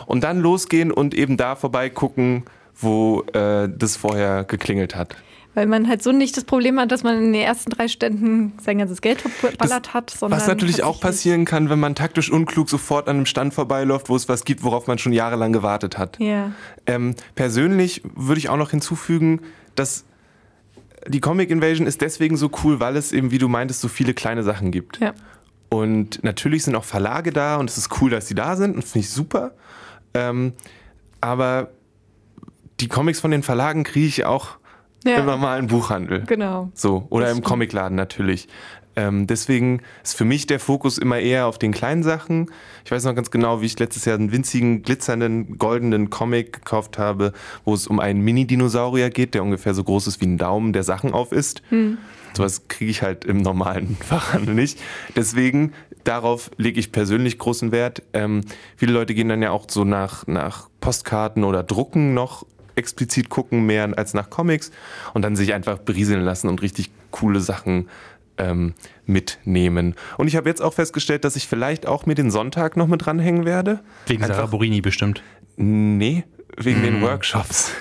[0.07, 5.16] Und dann losgehen und eben da vorbeigucken, wo äh, das vorher geklingelt hat.
[5.55, 8.53] Weil man halt so nicht das Problem hat, dass man in den ersten drei Ständen
[8.62, 10.14] sein ganzes Geld verballert hat.
[10.20, 14.14] was natürlich auch passieren kann, wenn man taktisch unklug sofort an einem Stand vorbeiläuft, wo
[14.14, 16.18] es was gibt, worauf man schon jahrelang gewartet hat.
[16.20, 16.53] Ja.
[16.87, 19.40] Ähm, persönlich würde ich auch noch hinzufügen,
[19.74, 20.05] dass
[21.09, 24.14] die Comic Invasion ist deswegen so cool, weil es eben, wie du meintest, so viele
[24.14, 25.01] kleine Sachen gibt.
[25.01, 25.14] Ja.
[25.71, 28.83] Und natürlich sind auch Verlage da und es ist cool, dass sie da sind und
[28.83, 29.53] finde ich super.
[30.14, 30.55] Ähm,
[31.21, 31.71] aber
[32.81, 34.59] die Comics von den Verlagen kriege ich auch
[35.05, 35.16] ja.
[35.16, 36.25] im normalen Buchhandel.
[36.27, 36.71] Genau.
[36.75, 38.49] So, oder im Comicladen natürlich.
[38.98, 42.50] Ähm, deswegen ist für mich der Fokus immer eher auf den kleinen Sachen.
[42.84, 46.98] Ich weiß noch ganz genau, wie ich letztes Jahr einen winzigen, glitzernden, goldenen Comic gekauft
[46.98, 47.32] habe,
[47.64, 50.82] wo es um einen Mini-Dinosaurier geht, der ungefähr so groß ist wie ein Daumen, der
[50.82, 51.62] Sachen aufisst.
[51.68, 51.98] Hm.
[52.37, 54.80] Sowas kriege ich halt im normalen Fachhandel nicht.
[55.14, 58.02] Deswegen, darauf lege ich persönlich großen Wert.
[58.14, 58.40] Ähm,
[58.76, 63.64] viele Leute gehen dann ja auch so nach, nach Postkarten oder Drucken noch explizit gucken,
[63.64, 64.72] mehr als nach Comics
[65.14, 67.88] und dann sich einfach berieseln lassen und richtig coole Sachen
[68.38, 68.74] ähm,
[69.07, 69.94] mitnehmen.
[70.16, 73.05] Und ich habe jetzt auch festgestellt, dass ich vielleicht auch mir den Sonntag noch mit
[73.05, 73.81] dranhängen werde.
[74.07, 75.22] Wegen Einfach, Sarah Borini bestimmt.
[75.57, 76.24] Nee,
[76.57, 76.85] wegen hm.
[76.85, 77.72] den Workshops.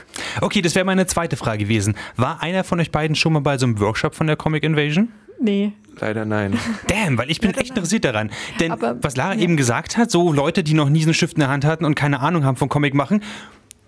[0.41, 1.95] Okay, das wäre meine zweite Frage gewesen.
[2.15, 5.09] War einer von euch beiden schon mal bei so einem Workshop von der Comic Invasion?
[5.39, 5.73] Nee.
[5.99, 6.57] Leider nein.
[6.87, 8.31] Damn, weil ich bin echt interessiert daran.
[8.59, 9.41] Denn Aber, was Lara ja.
[9.41, 11.85] eben gesagt hat, so Leute, die noch nie so einen Stift in der Hand hatten
[11.85, 13.23] und keine Ahnung haben vom Comic machen,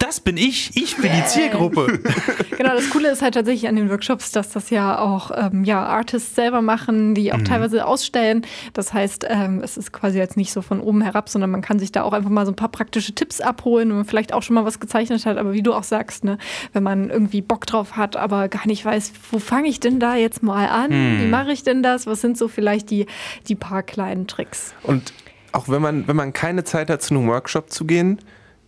[0.10, 0.76] das bin ich.
[0.76, 2.00] Ich bin die Zielgruppe.
[2.58, 5.86] genau, das Coole ist halt tatsächlich an den Workshops, dass das ja auch ähm, ja,
[5.86, 7.46] Artists selber machen, die auch mhm.
[7.46, 8.44] teilweise ausstellen.
[8.74, 11.78] Das heißt, ähm, es ist quasi jetzt nicht so von oben herab, sondern man kann
[11.78, 14.42] sich da auch einfach mal so ein paar praktische Tipps abholen, wenn man vielleicht auch
[14.42, 15.38] schon mal was gezeichnet hat.
[15.38, 16.40] Aber wie du auch sagst, ne,
[16.74, 20.16] wenn man irgendwie Bock drauf hat, aber gar nicht weiß, wo fange ich denn da
[20.16, 20.90] jetzt mal an?
[20.90, 21.22] Mhm.
[21.22, 22.08] Wie mache ich denn das?
[22.08, 23.06] Was sind so vielleicht die,
[23.48, 24.74] die paar kleinen Tricks?
[24.82, 25.14] Und
[25.52, 28.20] auch wenn man, wenn man keine Zeit hat, zu einem Workshop zu gehen,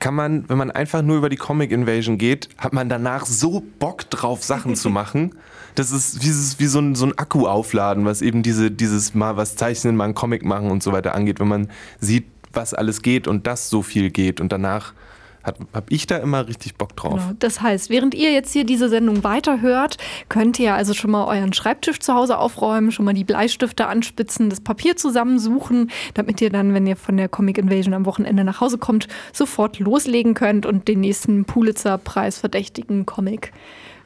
[0.01, 3.63] kann man, wenn man einfach nur über die Comic Invasion geht, hat man danach so
[3.79, 5.35] Bock drauf, Sachen zu machen.
[5.75, 9.37] Das ist wie, wie so, ein, so ein Akku aufladen, was eben diese, dieses mal
[9.37, 13.01] was zeichnen, mal einen Comic machen und so weiter angeht, wenn man sieht, was alles
[13.01, 14.93] geht und dass so viel geht und danach
[15.43, 17.19] habe ich da immer richtig Bock drauf.
[17.19, 17.33] Genau.
[17.39, 19.97] Das heißt, während ihr jetzt hier diese Sendung weiterhört,
[20.29, 24.49] könnt ihr also schon mal euren Schreibtisch zu Hause aufräumen, schon mal die Bleistifte anspitzen,
[24.49, 28.61] das Papier zusammensuchen, damit ihr dann, wenn ihr von der Comic Invasion am Wochenende nach
[28.61, 33.51] Hause kommt, sofort loslegen könnt und den nächsten Pulitzer-Preis verdächtigen Comic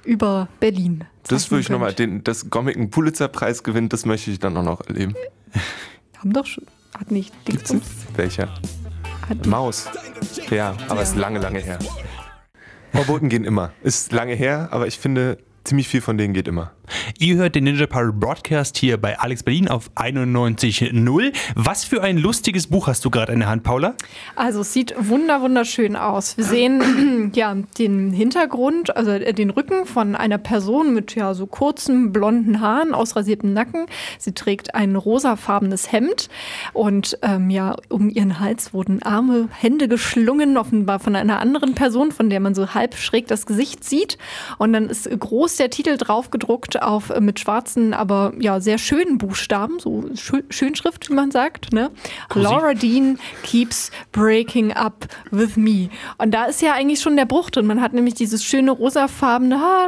[0.03, 1.03] über Berlin.
[1.27, 4.81] Das würde ich nochmal, das Comic einen Pulitzer-Preis gewinnt, das möchte ich dann auch noch
[4.87, 5.15] erleben.
[6.17, 6.65] Haben doch schon.
[6.97, 7.33] Hat nicht.
[7.45, 7.75] Gibt's
[8.15, 8.47] Welcher?
[9.45, 9.89] Maus.
[10.49, 11.79] Ja, aber es ist lange, lange her.
[12.91, 13.71] Verboten gehen immer.
[13.83, 16.71] Ist lange her, aber ich finde, ziemlich viel von denen geht immer.
[17.19, 21.33] Ihr hört den Ninja Pirate Broadcast hier bei Alex Berlin auf 91.0.
[21.55, 23.95] Was für ein lustiges Buch hast du gerade in der Hand, Paula?
[24.35, 26.37] Also es sieht wunder wunderschön aus.
[26.37, 31.47] Wir sehen ja den Hintergrund, also äh, den Rücken von einer Person mit ja so
[31.47, 33.85] kurzen blonden Haaren, ausrasiertem Nacken.
[34.19, 36.29] Sie trägt ein rosafarbenes Hemd
[36.73, 42.11] und ähm, ja um ihren Hals wurden Arme, Hände geschlungen, offenbar von einer anderen Person,
[42.11, 44.17] von der man so halb schräg das Gesicht sieht.
[44.57, 48.77] Und dann ist groß der Titel drauf gedruckt auf äh, mit schwarzen, aber ja sehr
[48.77, 50.09] schönen Buchstaben, so
[50.49, 51.73] Schönschrift, wie man sagt.
[51.73, 51.91] Ne?
[52.33, 55.89] Laura Dean keeps breaking up with me.
[56.17, 57.65] Und da ist ja eigentlich schon der Bruch drin.
[57.65, 59.87] Man hat nämlich dieses schöne rosafarbene, ha,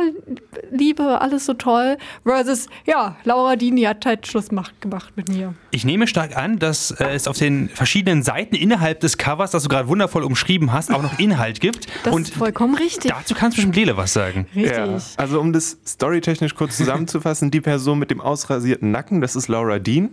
[0.71, 4.73] Liebe, alles so toll, versus, ja, Laura Dean, die hat halt Schluss gemacht
[5.15, 5.53] mit mir.
[5.71, 9.63] Ich nehme stark an, dass äh, es auf den verschiedenen Seiten innerhalb des Covers, das
[9.63, 11.87] du gerade wundervoll umschrieben hast, auch noch Inhalt gibt.
[12.03, 13.11] Das Und ist vollkommen richtig.
[13.11, 14.47] Dazu kannst du schon Lele was sagen.
[14.55, 14.77] Richtig.
[14.77, 19.47] Ja, also um das storytechnisch kurz zusammenzufassen, die Person mit dem ausrasierten Nacken, das ist
[19.47, 20.09] Laura Dean.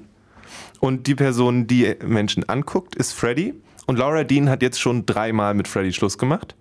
[0.81, 3.55] Und die Person, die Menschen anguckt, ist Freddy.
[3.87, 6.55] Und Laura Dean hat jetzt schon dreimal mit Freddy Schluss gemacht.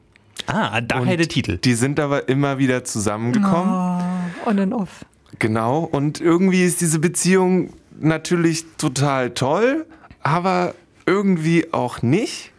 [0.48, 1.58] Ah, daher der Titel.
[1.58, 3.74] Die sind aber immer wieder zusammengekommen.
[4.46, 5.06] Oh, on and off.
[5.40, 5.80] Genau.
[5.80, 9.86] Und irgendwie ist diese Beziehung natürlich total toll,
[10.22, 12.53] aber irgendwie auch nicht.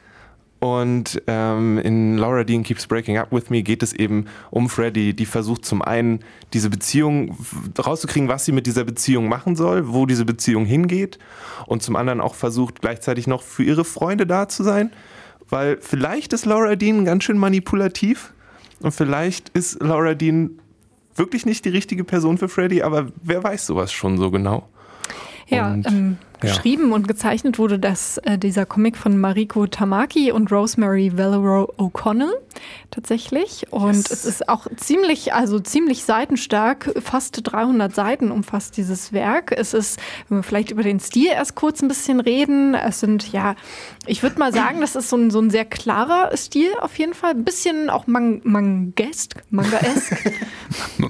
[0.65, 5.13] Und ähm, in Laura Dean Keeps Breaking Up With Me geht es eben um Freddy,
[5.13, 6.21] die versucht zum einen
[6.55, 7.37] diese Beziehung
[7.79, 11.19] rauszukriegen, was sie mit dieser Beziehung machen soll, wo diese Beziehung hingeht
[11.67, 14.91] und zum anderen auch versucht gleichzeitig noch für ihre Freunde da zu sein,
[15.51, 18.33] weil vielleicht ist Laura Dean ganz schön manipulativ
[18.81, 20.59] und vielleicht ist Laura Dean
[21.15, 24.67] wirklich nicht die richtige Person für Freddy, aber wer weiß sowas schon so genau.
[25.49, 31.17] Ja, ähm, Geschrieben und gezeichnet wurde das, äh, dieser Comic von Mariko Tamaki und Rosemary
[31.17, 32.33] Valero O'Connell
[32.91, 33.67] tatsächlich.
[33.71, 34.11] Und yes.
[34.11, 36.93] es ist auch ziemlich, also ziemlich seitenstark.
[37.03, 39.53] Fast 300 Seiten umfasst dieses Werk.
[39.57, 39.99] Es ist,
[40.29, 43.55] wenn wir vielleicht über den Stil erst kurz ein bisschen reden, es sind ja,
[44.07, 47.15] ich würde mal sagen, das ist so ein, so ein sehr klarer Stil auf jeden
[47.15, 47.31] Fall.
[47.31, 50.33] Ein bisschen auch man mangesk, mangaesk.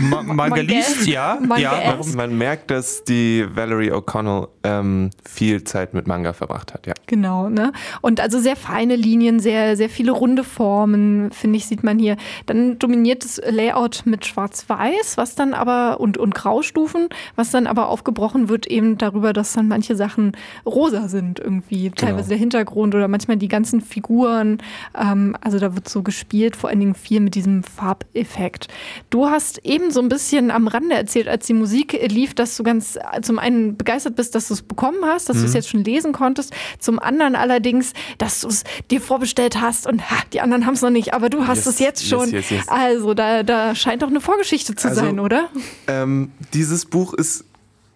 [0.00, 1.38] Mangalist, ja.
[1.56, 1.98] ja.
[2.14, 6.94] Man merkt, dass die Valerie O'Connell äh, ähm, viel Zeit mit Manga verbracht hat, ja.
[7.06, 7.72] Genau, ne?
[8.00, 11.98] Und also sehr feine Linien, sehr, sehr viele runde Formen, Rahmen, finde ich, sieht man
[11.98, 12.16] hier.
[12.46, 17.88] Dann dominiert das Layout mit Schwarz-Weiß, was dann aber und, und Graustufen, was dann aber
[17.88, 20.32] aufgebrochen wird eben darüber, dass dann manche Sachen
[20.64, 21.90] rosa sind irgendwie.
[21.90, 22.28] Teilweise genau.
[22.28, 24.58] der Hintergrund oder manchmal die ganzen Figuren.
[24.98, 28.68] Ähm, also da wird so gespielt, vor allen Dingen viel mit diesem Farbeffekt.
[29.10, 32.62] Du hast eben so ein bisschen am Rande erzählt, als die Musik lief, dass du
[32.62, 35.40] ganz zum einen begeistert bist, dass du es bekommen hast, dass mhm.
[35.42, 36.52] du es jetzt schon lesen konntest.
[36.78, 40.82] Zum anderen allerdings, dass du es dir vorbestellt hast und ha, die anderen haben es
[40.86, 42.30] noch nicht, aber du hast yes, es jetzt schon.
[42.30, 45.48] Yes, yes, also da, da scheint doch eine Vorgeschichte zu also, sein, oder?
[45.86, 47.44] Ähm, dieses Buch ist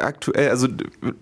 [0.02, 0.66] aktuell, also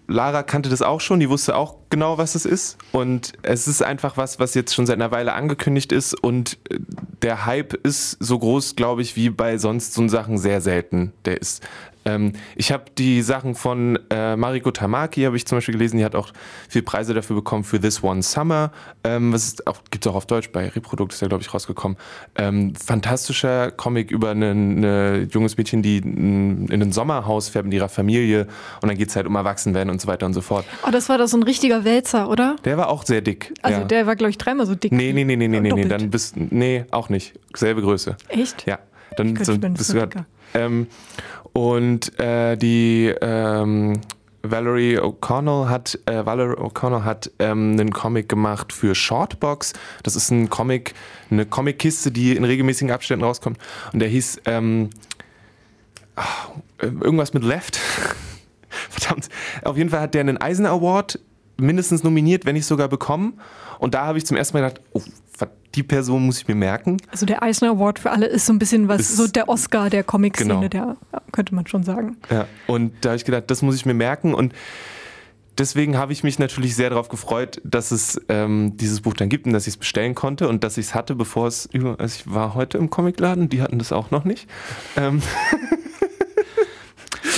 [0.07, 2.79] Lara kannte das auch schon, die wusste auch genau, was es ist.
[2.93, 6.15] Und es ist einfach was, was jetzt schon seit einer Weile angekündigt ist.
[6.15, 6.79] Und äh,
[7.23, 11.13] der Hype ist so groß, glaube ich, wie bei sonst so Sachen sehr selten.
[11.25, 11.63] Der ist
[12.09, 16.05] ähm, ich habe die Sachen von äh, Mariko Tamaki, habe ich zum Beispiel gelesen, die
[16.05, 16.31] hat auch
[16.69, 18.73] viele Preise dafür bekommen für This One Summer.
[19.05, 19.57] Ähm, was
[19.91, 21.99] gibt es auch auf Deutsch, bei Reprodukt ist ja, glaube ich, rausgekommen.
[22.37, 28.47] Ähm, fantastischer Comic über ein junges Mädchen, die in ein Sommerhaus fährt mit ihrer Familie
[28.81, 30.65] und dann geht es halt um Erwachsenwerden und so weiter und so fort.
[30.87, 32.57] Oh, das war da so ein richtiger Wälzer, oder?
[32.65, 33.55] Der war auch sehr dick.
[33.63, 33.87] Also ja.
[33.87, 34.93] der war, glaube ich, dreimal so dick.
[34.93, 37.39] Nee, nee, nee, nee, nee, nee, nee, dann bist nee, auch nicht.
[37.55, 38.17] Selbe Größe.
[38.29, 38.67] Echt?
[38.67, 38.79] Ja.
[39.17, 40.09] Dann so, bist du
[40.55, 40.87] ähm,
[41.59, 44.01] und äh, die ähm,
[44.45, 49.73] Valerie O'Connell hat, äh, Valerie O'Connell hat ähm, einen Comic gemacht für Shortbox.
[50.05, 50.95] Das ist ein Comic,
[51.33, 53.59] eine Comic-Kiste, die in regelmäßigen Abständen rauskommt.
[53.93, 54.91] Und der hieß ähm,
[56.15, 57.77] ach, irgendwas mit Left.
[58.91, 59.29] Verdammt.
[59.65, 61.19] Auf jeden Fall hat der einen Eisner Award
[61.57, 63.41] mindestens nominiert, wenn nicht sogar bekommen.
[63.81, 65.03] Und da habe ich zum ersten Mal gedacht, oh,
[65.75, 66.97] die Person muss ich mir merken.
[67.11, 69.91] Also der Eisner Award für alle ist so ein bisschen was, ist, so der Oscar
[69.91, 70.69] der Comic-Szene, genau.
[70.69, 70.97] der
[71.33, 72.17] könnte man schon sagen.
[72.31, 74.55] Ja, und da habe ich gedacht, das muss ich mir merken und
[75.59, 79.47] deswegen habe ich mich natürlich sehr darauf gefreut, dass es ähm, dieses Buch dann gibt
[79.47, 81.97] und dass ich es bestellen konnte und dass ich es hatte, bevor es über.
[81.99, 84.49] Also ich war heute im Comicladen, die hatten das auch noch nicht.
[84.97, 85.23] Ähm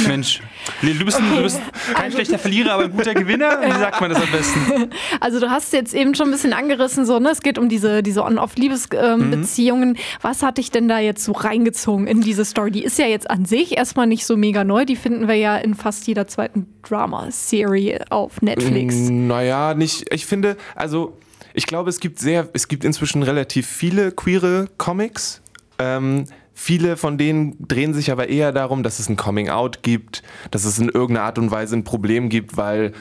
[0.07, 0.41] Mensch,
[0.83, 1.37] du bist, okay.
[1.37, 1.61] du bist
[1.95, 3.61] kein also, schlechter Verlierer, aber ein guter Gewinner.
[3.63, 4.91] Wie sagt man das am besten?
[5.21, 7.31] Also du hast jetzt eben schon ein bisschen angerissen, so, ne?
[7.31, 9.91] es geht um diese, diese On-Off-Liebesbeziehungen.
[9.91, 10.21] Ähm, mhm.
[10.23, 12.71] Was hat dich denn da jetzt so reingezogen in diese Story?
[12.71, 14.85] Die ist ja jetzt an sich erstmal nicht so mega neu.
[14.85, 18.95] Die finden wir ja in fast jeder zweiten Drama-Serie auf Netflix.
[19.11, 20.13] Naja, nicht.
[20.13, 21.19] Ich finde, also
[21.55, 25.43] ich glaube, es gibt sehr, es gibt inzwischen relativ viele queere Comics.
[25.79, 26.25] Ähm,
[26.63, 30.79] Viele von denen drehen sich aber eher darum, dass es ein Coming-out gibt, dass es
[30.79, 32.93] in irgendeiner Art und Weise ein Problem gibt, weil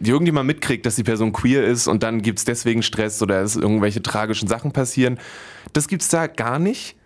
[0.00, 3.56] irgendjemand mitkriegt, dass die Person queer ist und dann gibt es deswegen Stress oder es
[3.56, 5.18] irgendwelche tragischen Sachen passieren.
[5.74, 6.96] Das gibt es da gar nicht.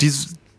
[0.00, 0.12] Die,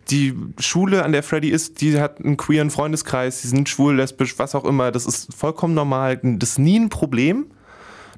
[0.09, 4.39] die Schule, an der Freddy ist, die hat einen queeren Freundeskreis, die sind schwul, lesbisch,
[4.39, 4.93] was auch immer.
[4.93, 6.21] Das ist vollkommen normal.
[6.23, 7.47] Das ist nie ein Problem.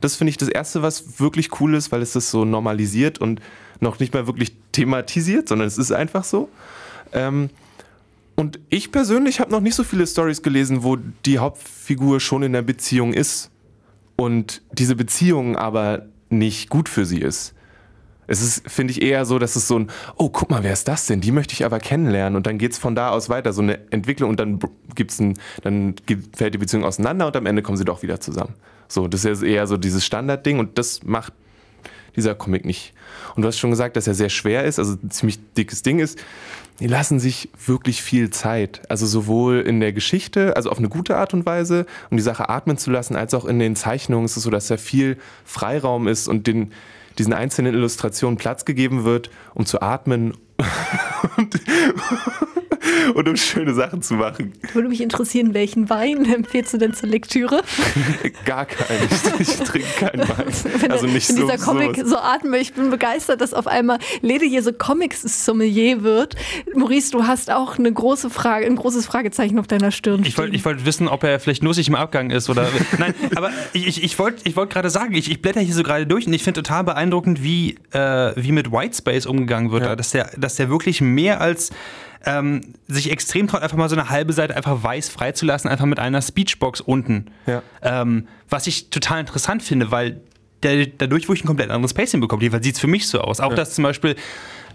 [0.02, 3.42] Das finde ich das Erste, was wirklich cool ist, weil es das so normalisiert und
[3.84, 6.50] noch nicht mal wirklich thematisiert, sondern es ist einfach so.
[7.12, 7.50] Ähm,
[8.36, 12.54] und ich persönlich habe noch nicht so viele Stories gelesen, wo die Hauptfigur schon in
[12.54, 13.52] der Beziehung ist
[14.16, 17.54] und diese Beziehung aber nicht gut für sie ist.
[18.26, 20.88] Es ist, finde ich, eher so, dass es so ein, oh, guck mal, wer ist
[20.88, 21.20] das denn?
[21.20, 22.38] Die möchte ich aber kennenlernen.
[22.38, 24.60] Und dann geht es von da aus weiter, so eine Entwicklung und dann
[24.96, 25.96] gibt's ein, dann
[26.34, 28.54] fällt die Beziehung auseinander und am Ende kommen sie doch wieder zusammen.
[28.88, 31.34] So, das ist eher so dieses Standardding und das macht
[32.16, 32.94] dieser Comic nicht.
[33.36, 36.00] Und du hast schon gesagt, dass er sehr schwer ist, also ein ziemlich dickes Ding
[36.00, 36.20] ist.
[36.80, 38.82] Die lassen sich wirklich viel Zeit.
[38.90, 42.50] Also sowohl in der Geschichte, also auf eine gute Art und Weise, um die Sache
[42.50, 46.08] atmen zu lassen, als auch in den Zeichnungen ist es so, dass da viel Freiraum
[46.08, 46.72] ist und den,
[47.20, 50.34] diesen einzelnen Illustrationen Platz gegeben wird, um zu atmen
[51.38, 51.60] und,
[53.14, 54.54] und um schöne Sachen zu machen.
[54.74, 57.62] Würde mich interessieren, welchen Wein empfiehlst du denn zur Lektüre?
[58.46, 59.08] Gar keinen.
[59.40, 60.46] Ich, ich trinke keinen Wein.
[60.80, 62.10] Wenn also nicht in so, dieser Comic sowas.
[62.10, 66.36] so atme, ich bin begeistert, dass auf einmal Lede hier so Comics-Sommelier wird.
[66.76, 70.24] Maurice, du hast auch eine große Frage, ein großes Fragezeichen auf deiner Stirn.
[70.26, 72.68] Ich wollte wollt wissen, ob er vielleicht nussig im Abgang ist oder.
[72.98, 76.06] Nein, aber ich, ich wollte ich wollt gerade sagen, ich, ich blätter hier so gerade
[76.06, 79.84] durch und ich finde total beeindruckend, wie, äh, wie mit Whitespace umgegangen wird.
[79.84, 79.96] Ja.
[79.96, 81.72] Dass, der, dass der wirklich mehr als
[82.26, 86.00] ähm, sich extrem traut, einfach mal so eine halbe Seite einfach weiß freizulassen, einfach mit
[86.00, 87.26] einer Speechbox unten.
[87.46, 87.62] Ja.
[87.82, 90.22] Ähm, was ich total interessant finde, weil
[90.64, 92.42] der dadurch wirklich ein komplett anderes Pacing bekommt.
[92.42, 93.40] Jedenfalls sieht es für mich so aus.
[93.40, 93.56] Auch ja.
[93.56, 94.16] dass zum Beispiel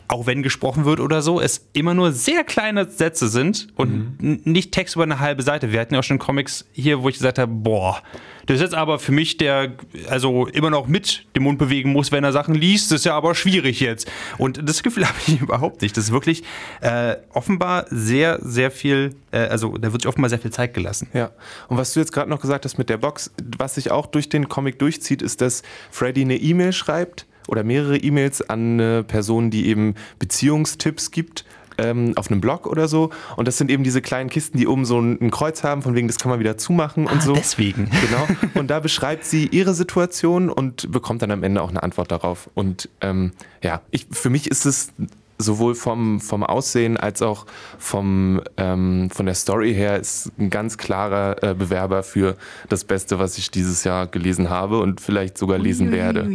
[0.09, 4.41] auch wenn gesprochen wird oder so, es immer nur sehr kleine Sätze sind und mhm.
[4.45, 5.71] nicht Text über eine halbe Seite.
[5.71, 8.03] Wir hatten ja auch schon Comics hier, wo ich gesagt habe, boah,
[8.47, 9.75] das ist jetzt aber für mich, der
[10.09, 13.15] also immer noch mit dem Mund bewegen muss, wenn er Sachen liest, das ist ja
[13.15, 14.11] aber schwierig jetzt.
[14.39, 15.95] Und das Gefühl habe ich überhaupt nicht.
[15.95, 16.43] Das ist wirklich
[16.81, 21.09] äh, offenbar sehr, sehr viel, äh, also da wird sich offenbar sehr viel Zeit gelassen.
[21.13, 21.33] Ja.
[21.69, 24.31] Und was du jetzt gerade noch gesagt hast mit der Box, was sich auch durch
[24.31, 29.51] den Comic durchzieht, ist, dass Freddy eine E-Mail schreibt oder mehrere E-Mails an eine Person,
[29.51, 31.45] die eben Beziehungstipps gibt
[31.79, 33.11] ähm, auf einem Blog oder so.
[33.37, 35.95] Und das sind eben diese kleinen Kisten, die oben so ein, ein Kreuz haben, von
[35.95, 37.33] wegen, das kann man wieder zumachen und Ah, so.
[37.35, 37.89] deswegen.
[38.09, 38.27] Genau.
[38.55, 42.51] Und da beschreibt sie ihre Situation und bekommt dann am Ende auch eine Antwort darauf.
[42.55, 43.33] Und ähm,
[43.63, 44.93] ja, ich, für mich ist es
[45.39, 47.47] sowohl vom, vom Aussehen als auch
[47.79, 52.37] vom, ähm, von der Story her ist ein ganz klarer äh, Bewerber für
[52.69, 56.29] das Beste, was ich dieses Jahr gelesen habe und vielleicht sogar lesen werde.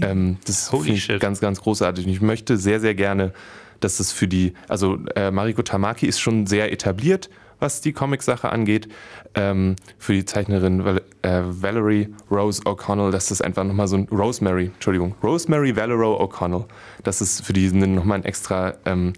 [0.00, 1.20] Ähm, das Holy finde ich shit.
[1.20, 2.06] ganz, ganz großartig.
[2.06, 3.32] Und ich möchte sehr, sehr gerne,
[3.80, 7.28] dass es für die, also äh, Mariko Tamaki ist schon sehr etabliert,
[7.60, 8.88] was die Comic-Sache angeht.
[9.34, 14.08] Ähm, für die Zeichnerin Val äh, Valerie Rose O'Connell, dass das einfach nochmal so ein
[14.10, 16.64] Rosemary, Entschuldigung, Rosemary Valerie O'Connell,
[17.02, 19.12] dass es für die nochmal ein extra ähm,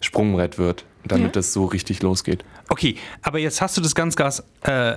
[0.00, 1.32] Sprungbrett wird, damit Ja.
[1.32, 2.44] das so richtig losgeht.
[2.68, 4.94] Okay, aber jetzt hast du das ganz Gas äh,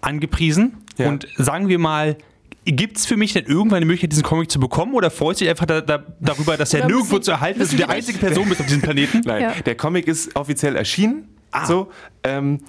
[0.00, 1.08] angepriesen Ja.
[1.08, 2.16] und sagen wir mal,
[2.64, 5.44] Gibt es für mich denn irgendwann eine Möglichkeit, diesen Comic zu bekommen oder freust du
[5.44, 8.48] dich einfach da, da, darüber, dass er nirgendwo zu erhalten ist und die- einzige Person
[8.48, 9.20] bist auf diesem Planeten?
[9.24, 9.52] Nein, Ja.
[9.66, 11.26] der Comic ist offiziell erschienen.
[11.66, 11.90] So,
[12.22, 12.60] ähm,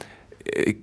[0.45, 0.75] äh,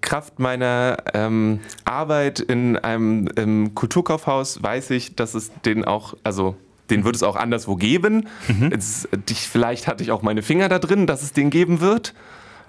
[0.00, 6.56] Kraft meiner ähm, Arbeit in einem Kulturkaufhaus weiß ich, dass es den auch, also
[6.90, 8.28] den wird es auch anderswo geben.
[8.70, 12.14] Es, ich, vielleicht hatte ich auch meine Finger da drin, dass es den geben wird.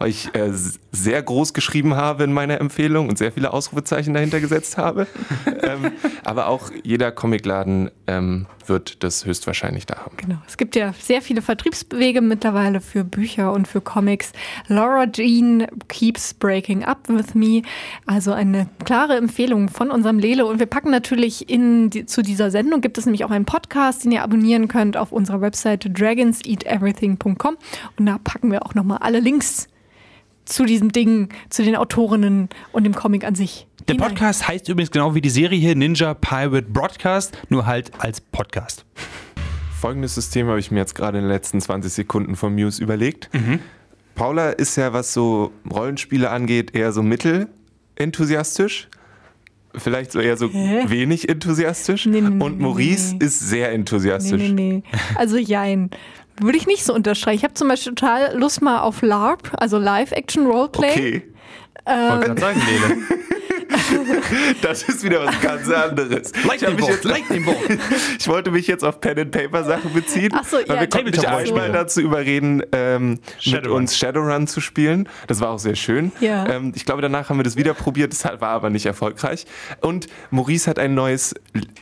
[0.04, 0.52] Weil ich äh,
[0.92, 5.08] sehr groß geschrieben habe in meiner Empfehlung und sehr viele Ausrufezeichen dahinter gesetzt habe.
[5.46, 5.94] ähm,
[6.26, 10.18] aber auch jeder Comicladen ähm, wird das höchstwahrscheinlich da haben.
[10.18, 10.36] Genau.
[10.46, 14.34] Es gibt ja sehr viele Vertriebswege mittlerweile für Bücher und für Comics.
[14.68, 17.62] Laura Jean keeps breaking up with me.
[18.06, 20.46] Also eine klare Empfehlung von unserem Lele.
[20.46, 24.04] Und wir packen natürlich in die, zu dieser Sendung gibt es nämlich auch einen Podcast,
[24.04, 27.56] den ihr abonnieren könnt auf unserer Webseite dragonseateverything.com.
[27.98, 29.70] Und da packen wir auch nochmal alle Links
[30.46, 33.68] zu diesem Ding, zu den Autorinnen und dem Comic an sich.
[33.88, 34.10] Der hinein.
[34.10, 38.86] Podcast heißt übrigens genau wie die Serie hier Ninja Pirate Broadcast, nur halt als Podcast.
[39.80, 43.30] Folgendes System habe ich mir jetzt gerade in den letzten 20 Sekunden von Muse überlegt.
[44.16, 48.88] Paula ist ja, was so Rollenspiele angeht, eher so mittelenthusiastisch.
[49.76, 50.84] Vielleicht so eher so Hä?
[50.88, 52.06] wenig enthusiastisch.
[52.06, 53.26] Nee, nee, nee, Und nee, Maurice nee.
[53.26, 54.40] ist sehr Nee, enthusiastisch.
[54.40, 54.84] nee, nee.
[55.16, 55.90] Also jein.
[56.40, 57.38] Würde ich nicht so unterstreichen.
[57.38, 60.92] Ich habe zum Beispiel total Lust mal auf LARP, also Live-Action-Roleplay.
[60.92, 61.33] Okay,
[61.86, 63.24] Wollte gerade sagen, Lele.
[64.62, 66.32] das ist wieder was ganz anderes.
[66.32, 67.80] Ich, hab mich jetzt, Lightning Bolt.
[68.20, 70.32] ich wollte mich jetzt auf Pen-and-Paper-Sachen beziehen.
[70.34, 71.64] Ach so, weil ja, wir konnten dich Tabletop-Rollenspiele.
[71.64, 75.10] einmal dazu überreden, ähm, mit uns Shadowrun zu spielen.
[75.28, 76.12] Das war auch sehr schön.
[76.20, 76.48] Ja.
[76.48, 79.46] Ähm, ich glaube, danach haben wir das wieder probiert, das war aber nicht erfolgreich.
[79.82, 81.34] Und Maurice hat ein neues,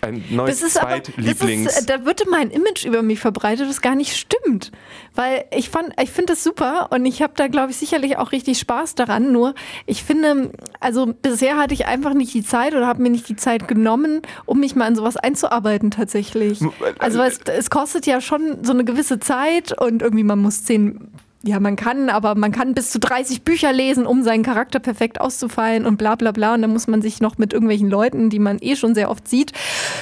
[0.01, 1.79] ein neues Das ist aber, das Zweitlieblings...
[1.79, 4.71] ist, da wird immer ein Image über mich verbreitet, das gar nicht stimmt.
[5.13, 8.31] Weil ich fand, ich finde das super und ich habe da, glaube ich, sicherlich auch
[8.31, 9.31] richtig Spaß daran.
[9.31, 9.55] Nur
[9.91, 13.35] ich finde, also bisher hatte ich einfach nicht die Zeit oder habe mir nicht die
[13.35, 16.61] Zeit genommen, um mich mal in sowas einzuarbeiten tatsächlich.
[16.97, 21.09] Also es, es kostet ja schon so eine gewisse Zeit und irgendwie man muss zehn
[21.43, 25.19] ja, man kann, aber man kann bis zu 30 Bücher lesen, um seinen Charakter perfekt
[25.19, 26.53] auszufallen und bla bla bla.
[26.53, 29.27] Und dann muss man sich noch mit irgendwelchen Leuten, die man eh schon sehr oft
[29.27, 29.51] sieht,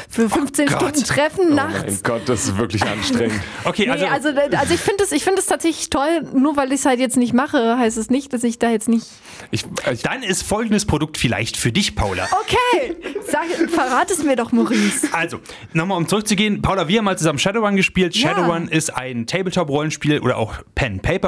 [0.10, 0.78] für 15 Gott.
[0.78, 1.84] Stunden treffen oh nachts.
[1.86, 3.40] mein Gott, das ist wirklich anstrengend.
[3.64, 6.70] Okay, Nee, also, also, also ich finde es ich find es tatsächlich toll, nur weil
[6.70, 9.08] ich es halt jetzt nicht mache, heißt es nicht, dass ich da jetzt nicht.
[9.52, 12.28] Ich, ich, dann ist folgendes Produkt vielleicht für dich, Paula.
[12.42, 12.96] Okay,
[13.28, 15.08] sag, verrat es mir doch, Maurice.
[15.12, 15.40] Also,
[15.74, 18.16] nochmal um zurückzugehen, Paula, wir haben mal zusammen Shadowrun gespielt.
[18.16, 18.30] Ja.
[18.30, 20.56] Shadowrun ist ein Tabletop-Rollenspiel oder auch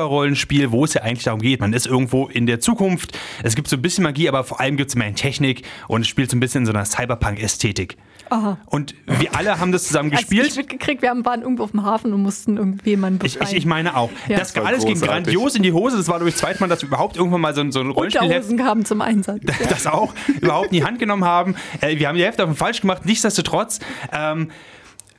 [0.02, 3.18] Pen-Paper-Rollenspiel, wo es ja eigentlich darum geht, man ist irgendwo in der Zukunft.
[3.44, 6.08] Es gibt so ein bisschen Magie, aber vor allem gibt es mehr Technik und es
[6.08, 7.98] spielt so ein bisschen in so einer Cyberpunk-Ästhetik.
[8.30, 8.58] Aha.
[8.68, 10.56] Und wir alle haben das zusammen Als ich gespielt.
[10.56, 13.52] mitgekriegt, wir haben- waren irgendwo auf dem Hafen und mussten irgendjemanden Ich, befreien.
[13.52, 14.10] ich, ich meine auch.
[14.30, 14.38] Ja.
[14.38, 15.98] Das war alles ging grandios in die Hose.
[15.98, 17.82] Das war, glaube ich, das zweite Mal, dass wir überhaupt irgendwann mal so, ein- so
[17.82, 19.42] ein Rollenspielheft Unterhosen kamen zum Einsatz.
[19.44, 19.54] Ja.
[19.70, 21.56] das auch überhaupt in die Hand genommen haben.
[21.82, 23.80] Äh, wir haben die Hälfte auf dem falsch gemacht, nichtsdestotrotz.
[24.14, 24.50] Ähm,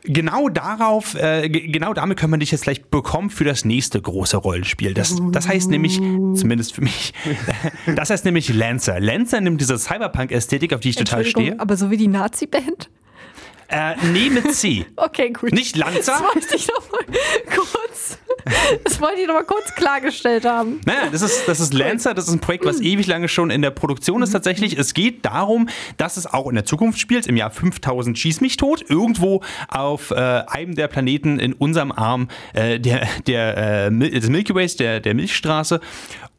[0.05, 4.01] Genau darauf, äh, ge- genau damit können wir dich jetzt gleich bekommen für das nächste
[4.01, 4.95] große Rollenspiel.
[4.95, 5.99] Das, das heißt nämlich,
[6.35, 7.13] zumindest für mich,
[7.95, 8.99] das heißt nämlich Lancer.
[8.99, 11.59] Lancer nimmt diese Cyberpunk-Ästhetik, auf die ich total stehe.
[11.61, 12.91] aber so wie die Nazi-Band?
[13.73, 14.85] Äh, nee, mit C.
[14.97, 15.51] Okay, gut.
[15.53, 16.13] Nicht Lanza?
[16.13, 17.05] Das wollte ich noch mal
[17.57, 18.19] kurz,
[18.85, 20.83] das wollte ich noch mal kurz klargestellt haben.
[20.85, 23.63] Naja, das ist, das ist Lancer, das ist ein Projekt, was ewig lange schon in
[23.63, 24.79] der Produktion ist tatsächlich.
[24.79, 28.59] Es geht darum, dass es auch in der Zukunft spielt, im Jahr 5000 Schieß mich
[28.59, 34.29] tot, irgendwo auf äh, einem der Planeten in unserem Arm äh, der, der, äh, des
[34.29, 35.81] Milky Ways, der, der Milchstraße.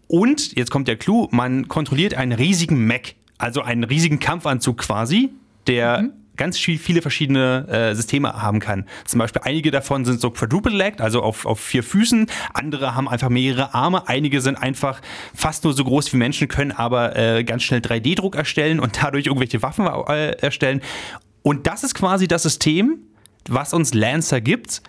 [0.08, 5.32] Und, jetzt kommt der Clou, man kontrolliert einen riesigen Mech, also einen riesigen Kampfanzug quasi,
[5.66, 8.86] der ganz viel, viele verschiedene äh, Systeme haben kann.
[9.06, 12.28] Zum Beispiel einige davon sind so quadruple-legged, also auf, auf vier Füßen.
[12.54, 14.08] Andere haben einfach mehrere Arme.
[14.08, 15.02] Einige sind einfach
[15.34, 19.28] fast nur so groß wie Menschen, können aber äh, ganz schnell 3D-Druck erstellen und dadurch
[19.28, 20.82] irgendwelche Waffen äh, erstellen.
[21.42, 23.00] Und das ist quasi das System,
[23.48, 24.82] was uns Lancer gibt.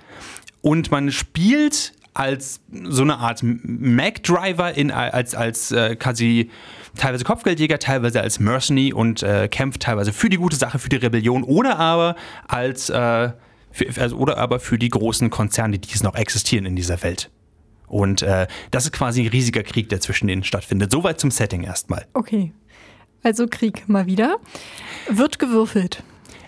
[0.63, 6.51] Und man spielt als so eine Art Mac-Driver in als, als äh, quasi
[6.97, 10.97] teilweise Kopfgeldjäger, teilweise als Mercenary und äh, kämpft teilweise für die gute Sache, für die
[10.97, 12.17] Rebellion oder aber
[12.47, 13.31] als äh,
[13.71, 17.31] für, also, oder aber für die großen Konzerne, die es noch existieren in dieser Welt.
[17.87, 20.91] Und äh, das ist quasi ein riesiger Krieg, der zwischen denen stattfindet.
[20.91, 22.07] Soweit zum Setting erstmal.
[22.15, 22.53] Okay.
[23.23, 24.37] Also Krieg mal wieder.
[25.09, 26.03] Wird gewürfelt.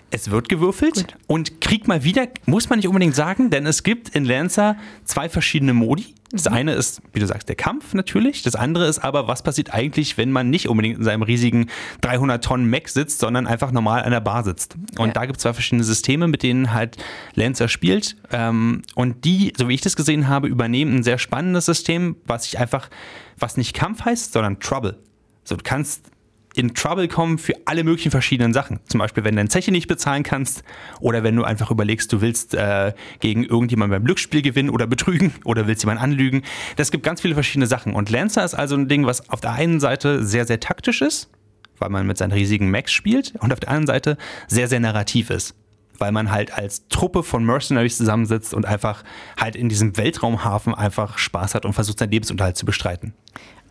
[0.09, 1.15] Es wird gewürfelt Gut.
[1.27, 5.27] und Krieg mal wieder muss man nicht unbedingt sagen, denn es gibt in Lancer zwei
[5.27, 6.13] verschiedene Modi.
[6.31, 6.55] Das mhm.
[6.55, 8.41] eine ist, wie du sagst, der Kampf natürlich.
[8.41, 11.67] Das andere ist aber, was passiert eigentlich, wenn man nicht unbedingt in seinem riesigen
[12.01, 14.75] 300 Tonnen Mac sitzt, sondern einfach normal an der Bar sitzt.
[14.97, 15.13] Und ja.
[15.13, 16.97] da gibt es zwei verschiedene Systeme, mit denen halt
[17.35, 18.15] Lancer spielt.
[18.31, 22.43] Ähm, und die, so wie ich das gesehen habe, übernehmen ein sehr spannendes System, was
[22.43, 22.89] sich einfach,
[23.37, 24.97] was nicht Kampf heißt, sondern Trouble.
[25.43, 26.11] So, du kannst
[26.57, 28.79] in Trouble kommen für alle möglichen verschiedenen Sachen.
[28.87, 30.63] Zum Beispiel, wenn du deine Zeche nicht bezahlen kannst
[30.99, 35.33] oder wenn du einfach überlegst, du willst äh, gegen irgendjemanden beim Glücksspiel gewinnen oder betrügen
[35.43, 36.41] oder willst jemanden anlügen.
[36.75, 37.93] Das gibt ganz viele verschiedene Sachen.
[37.93, 41.29] Und Lancer ist also ein Ding, was auf der einen Seite sehr, sehr taktisch ist,
[41.77, 45.29] weil man mit seinen riesigen Max spielt und auf der anderen Seite sehr, sehr narrativ
[45.29, 45.55] ist
[45.99, 49.03] weil man halt als Truppe von Mercenaries zusammensitzt und einfach
[49.35, 53.15] halt in diesem Weltraumhafen einfach Spaß hat und versucht, seinen Lebensunterhalt zu bestreiten.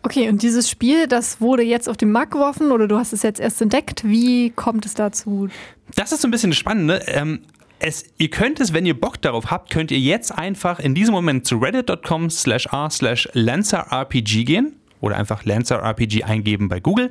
[0.07, 3.23] Okay, und dieses Spiel, das wurde jetzt auf den Markt geworfen oder du hast es
[3.23, 4.07] jetzt erst entdeckt.
[4.07, 5.49] Wie kommt es dazu?
[5.95, 7.03] Das ist so ein bisschen das Spannende.
[7.07, 7.41] Ähm,
[7.79, 11.13] es, ihr könnt es, wenn ihr Bock darauf habt, könnt ihr jetzt einfach in diesem
[11.13, 17.09] Moment zu reddit.com slash r slash lancerrpg gehen oder einfach Lancer RPG eingeben bei Google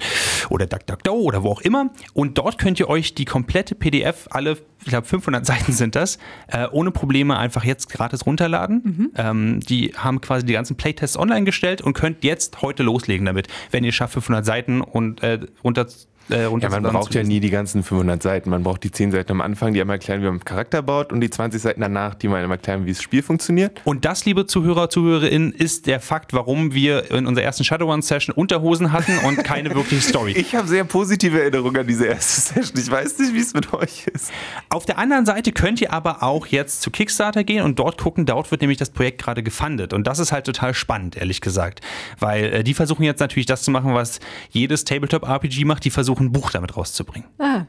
[0.51, 1.91] oder DuckDuckGo oder wo auch immer.
[2.15, 6.19] Und dort könnt ihr euch die komplette PDF, alle, ich glaube 500 Seiten sind das,
[6.49, 8.83] äh, ohne Probleme einfach jetzt gratis runterladen.
[8.85, 9.11] Mhm.
[9.17, 13.49] Ähm, die haben quasi die ganzen Playtests online gestellt und könnt jetzt heute loslegen damit,
[13.71, 15.87] wenn ihr schafft 500 Seiten und äh, runter
[16.31, 18.51] äh, ja, man braucht ja nie die ganzen 500 Seiten.
[18.51, 21.21] Man braucht die 10 Seiten am Anfang, die einmal erklären, wie man Charakter baut und
[21.21, 23.81] die 20 Seiten danach, die mal erklären, wie das Spiel funktioniert.
[23.85, 28.93] Und das, liebe Zuhörer, Zuhörerinnen, ist der Fakt, warum wir in unserer ersten Shadowrun-Session Unterhosen
[28.93, 30.35] hatten und keine wirkliche Story.
[30.47, 32.81] Ich habe sehr positive Erinnerungen an diese erste Session.
[32.81, 34.31] Ich weiß nicht, wie es mit euch ist.
[34.69, 38.27] Auf der anderen Seite könnt ihr aber auch jetzt zu Kickstarter gehen und dort gucken.
[38.27, 39.93] Dort wird nämlich das Projekt gerade gefundet.
[39.93, 41.81] Und das ist halt total spannend, ehrlich gesagt.
[42.21, 44.21] Weil äh, die versuchen jetzt natürlich das zu machen, was
[44.51, 45.85] jedes Tabletop-RPG macht.
[45.85, 47.29] Die versuchen, ein Buch damit rauszubringen rauszubringen.
[47.39, 47.65] Ah,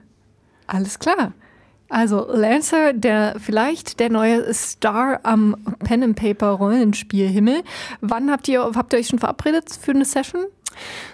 [0.68, 1.34] alles klar.
[1.89, 7.64] Also Lancer, der vielleicht der neue Star am Pen and Paper Rollenspielhimmel.
[8.02, 10.45] Wann habt ihr habt ihr euch schon verabredet für eine Session?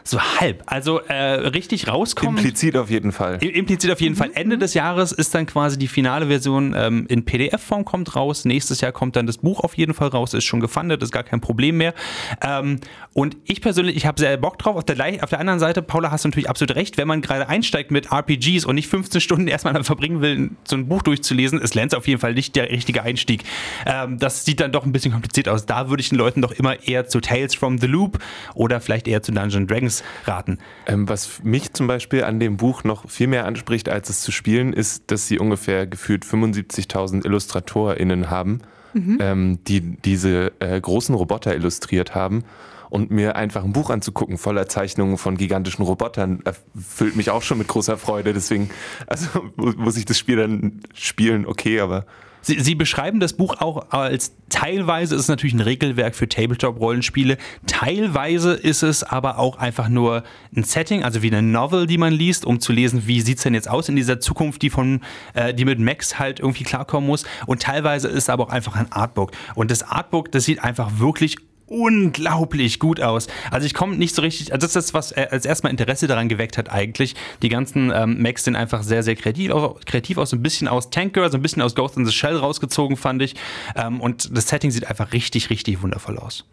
[0.04, 0.64] So halb.
[0.66, 2.38] Also äh, richtig rauskommen.
[2.38, 3.42] Implizit auf jeden Fall.
[3.44, 4.18] Implizit auf jeden mhm.
[4.18, 4.32] Fall.
[4.34, 8.46] Ende des Jahres ist dann quasi die finale Version ähm, in PDF-Form kommt raus.
[8.46, 10.34] Nächstes Jahr kommt dann das Buch auf jeden Fall raus.
[10.34, 11.94] Ist schon gefundet, ist gar kein Problem mehr.
[12.42, 12.80] Ähm,
[13.14, 14.76] und ich persönlich, ich habe sehr Bock drauf.
[14.76, 16.98] Auf der, auf der anderen Seite, Paula, hast du natürlich absolut recht.
[16.98, 20.88] Wenn man gerade einsteigt mit RPGs und nicht 15 Stunden erstmal verbringen will, so ein
[20.88, 23.44] Buch durchzulesen, ist Lens auf jeden Fall nicht der richtige Einstieg.
[23.86, 25.66] Ähm, das sieht dann doch ein bisschen kompliziert aus.
[25.66, 28.20] Da würde ich den Leuten doch immer eher zu Tales from the Loop
[28.56, 30.60] oder vielleicht eher zu Dungeons Dragons raten.
[30.86, 34.32] Ähm, was mich zum Beispiel an dem Buch noch viel mehr anspricht, als es zu
[34.32, 38.60] spielen, ist, dass sie ungefähr gefühlt 75.000 IllustratorInnen haben,
[38.94, 39.18] mhm.
[39.22, 42.44] ähm, die diese äh, großen Roboter illustriert haben.
[42.90, 47.58] Und mir einfach ein Buch anzugucken voller Zeichnungen von gigantischen Robotern erfüllt mich auch schon
[47.58, 48.34] mit großer Freude.
[48.34, 48.70] Deswegen,
[49.08, 52.06] also muss ich das Spiel dann spielen, okay, aber
[52.44, 57.38] Sie, Sie, beschreiben das Buch auch als teilweise ist es natürlich ein Regelwerk für Tabletop-Rollenspiele,
[57.66, 60.24] teilweise ist es aber auch einfach nur
[60.56, 63.44] ein Setting, also wie eine Novel, die man liest, um zu lesen, wie sieht es
[63.44, 65.02] denn jetzt aus in dieser Zukunft, die von,
[65.34, 67.24] äh, die mit Max halt irgendwie klarkommen muss.
[67.48, 69.32] Und teilweise ist es aber auch einfach ein Artbook.
[69.56, 71.38] Und das Artbook, das sieht einfach wirklich
[71.74, 73.28] unglaublich gut aus.
[73.52, 76.30] Also ich komme nicht so richtig, also das ist das, was als erstmal Interesse daran
[76.30, 77.16] geweckt hat eigentlich.
[77.42, 79.52] Die ganzen ähm, Macs sind einfach sehr, sehr kreativ,
[79.86, 82.12] kreativ aus, so ein bisschen aus Tank Girl, so ein bisschen aus Ghost in the
[82.12, 83.36] Shell rausgezogen, fand ich.
[83.76, 86.46] Ähm, und das Setting sieht einfach richtig, richtig wundervoll aus.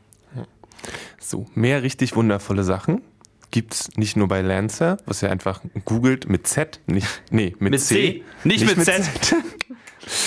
[1.19, 3.03] So, mehr richtig wundervolle Sachen
[3.51, 7.73] gibt es nicht nur bei Lancer, was ihr einfach googelt mit Z, nicht, nee, mit,
[7.73, 8.25] mit C, C.
[8.45, 9.05] Nicht, nicht mit, mit Z.
[9.21, 9.37] Z.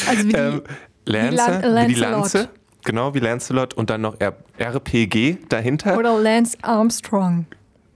[0.07, 0.61] Also wie die, ähm,
[1.05, 2.49] Lancer, wie, Lan wie die Lanze.
[2.83, 5.97] Genau, wie Lancelot und dann noch R RPG dahinter.
[5.97, 7.45] Oder Lance Armstrong.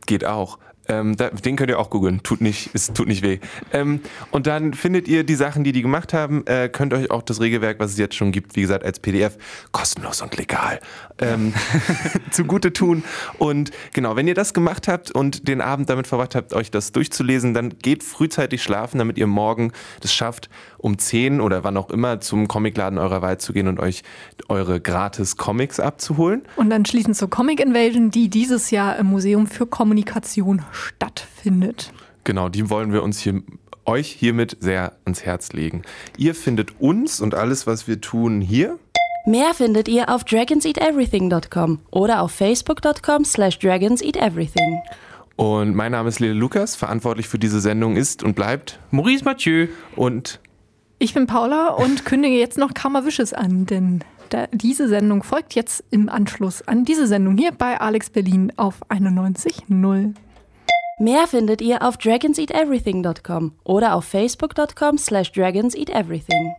[0.06, 0.58] Geht auch.
[0.90, 3.40] Ähm, da, den könnt ihr auch googeln, tut nicht, es tut nicht weh.
[3.74, 7.22] Ähm, und dann findet ihr die Sachen, die die gemacht haben, äh, könnt euch auch
[7.24, 9.38] das Regelwerk, was es jetzt schon gibt, wie gesagt, als PDF,
[9.72, 10.80] kostenlos und legal,
[11.20, 11.54] ähm,
[12.32, 13.04] zugute tun.
[13.38, 16.94] Und genau, wenn ihr das gemacht habt und den Abend damit verbracht habt, euch das
[16.94, 21.90] durchzulesen, dann geht frühzeitig schlafen, damit ihr morgen das schafft, um 10 oder wann auch
[21.90, 24.04] immer zum Comicladen eurer Wahl zu gehen und euch
[24.48, 26.44] eure gratis Comics abzuholen.
[26.56, 31.92] Und dann schließend zur Comic Invasion, die dieses Jahr im Museum für Kommunikation stattfindet.
[32.24, 33.42] Genau, die wollen wir uns hier
[33.86, 35.84] euch hiermit sehr ans Herz legen.
[36.18, 38.78] Ihr findet uns und alles, was wir tun, hier.
[39.26, 44.82] Mehr findet ihr auf dragonseateverything.com oder auf facebook.com slash dragonseateverything.
[45.36, 48.80] Und mein Name ist Lele Lukas, verantwortlich für diese Sendung ist und bleibt.
[48.90, 49.68] Maurice Mathieu.
[49.96, 50.40] Und
[51.00, 54.04] Ich bin Paula und kündige jetzt noch Karma Wishes an, denn
[54.52, 60.14] diese Sendung folgt jetzt im Anschluss an diese Sendung hier bei Alex Berlin auf 91.0.
[61.00, 66.56] Mehr findet ihr auf dragonseateverything.com oder auf facebook.com slash dragonseateverything.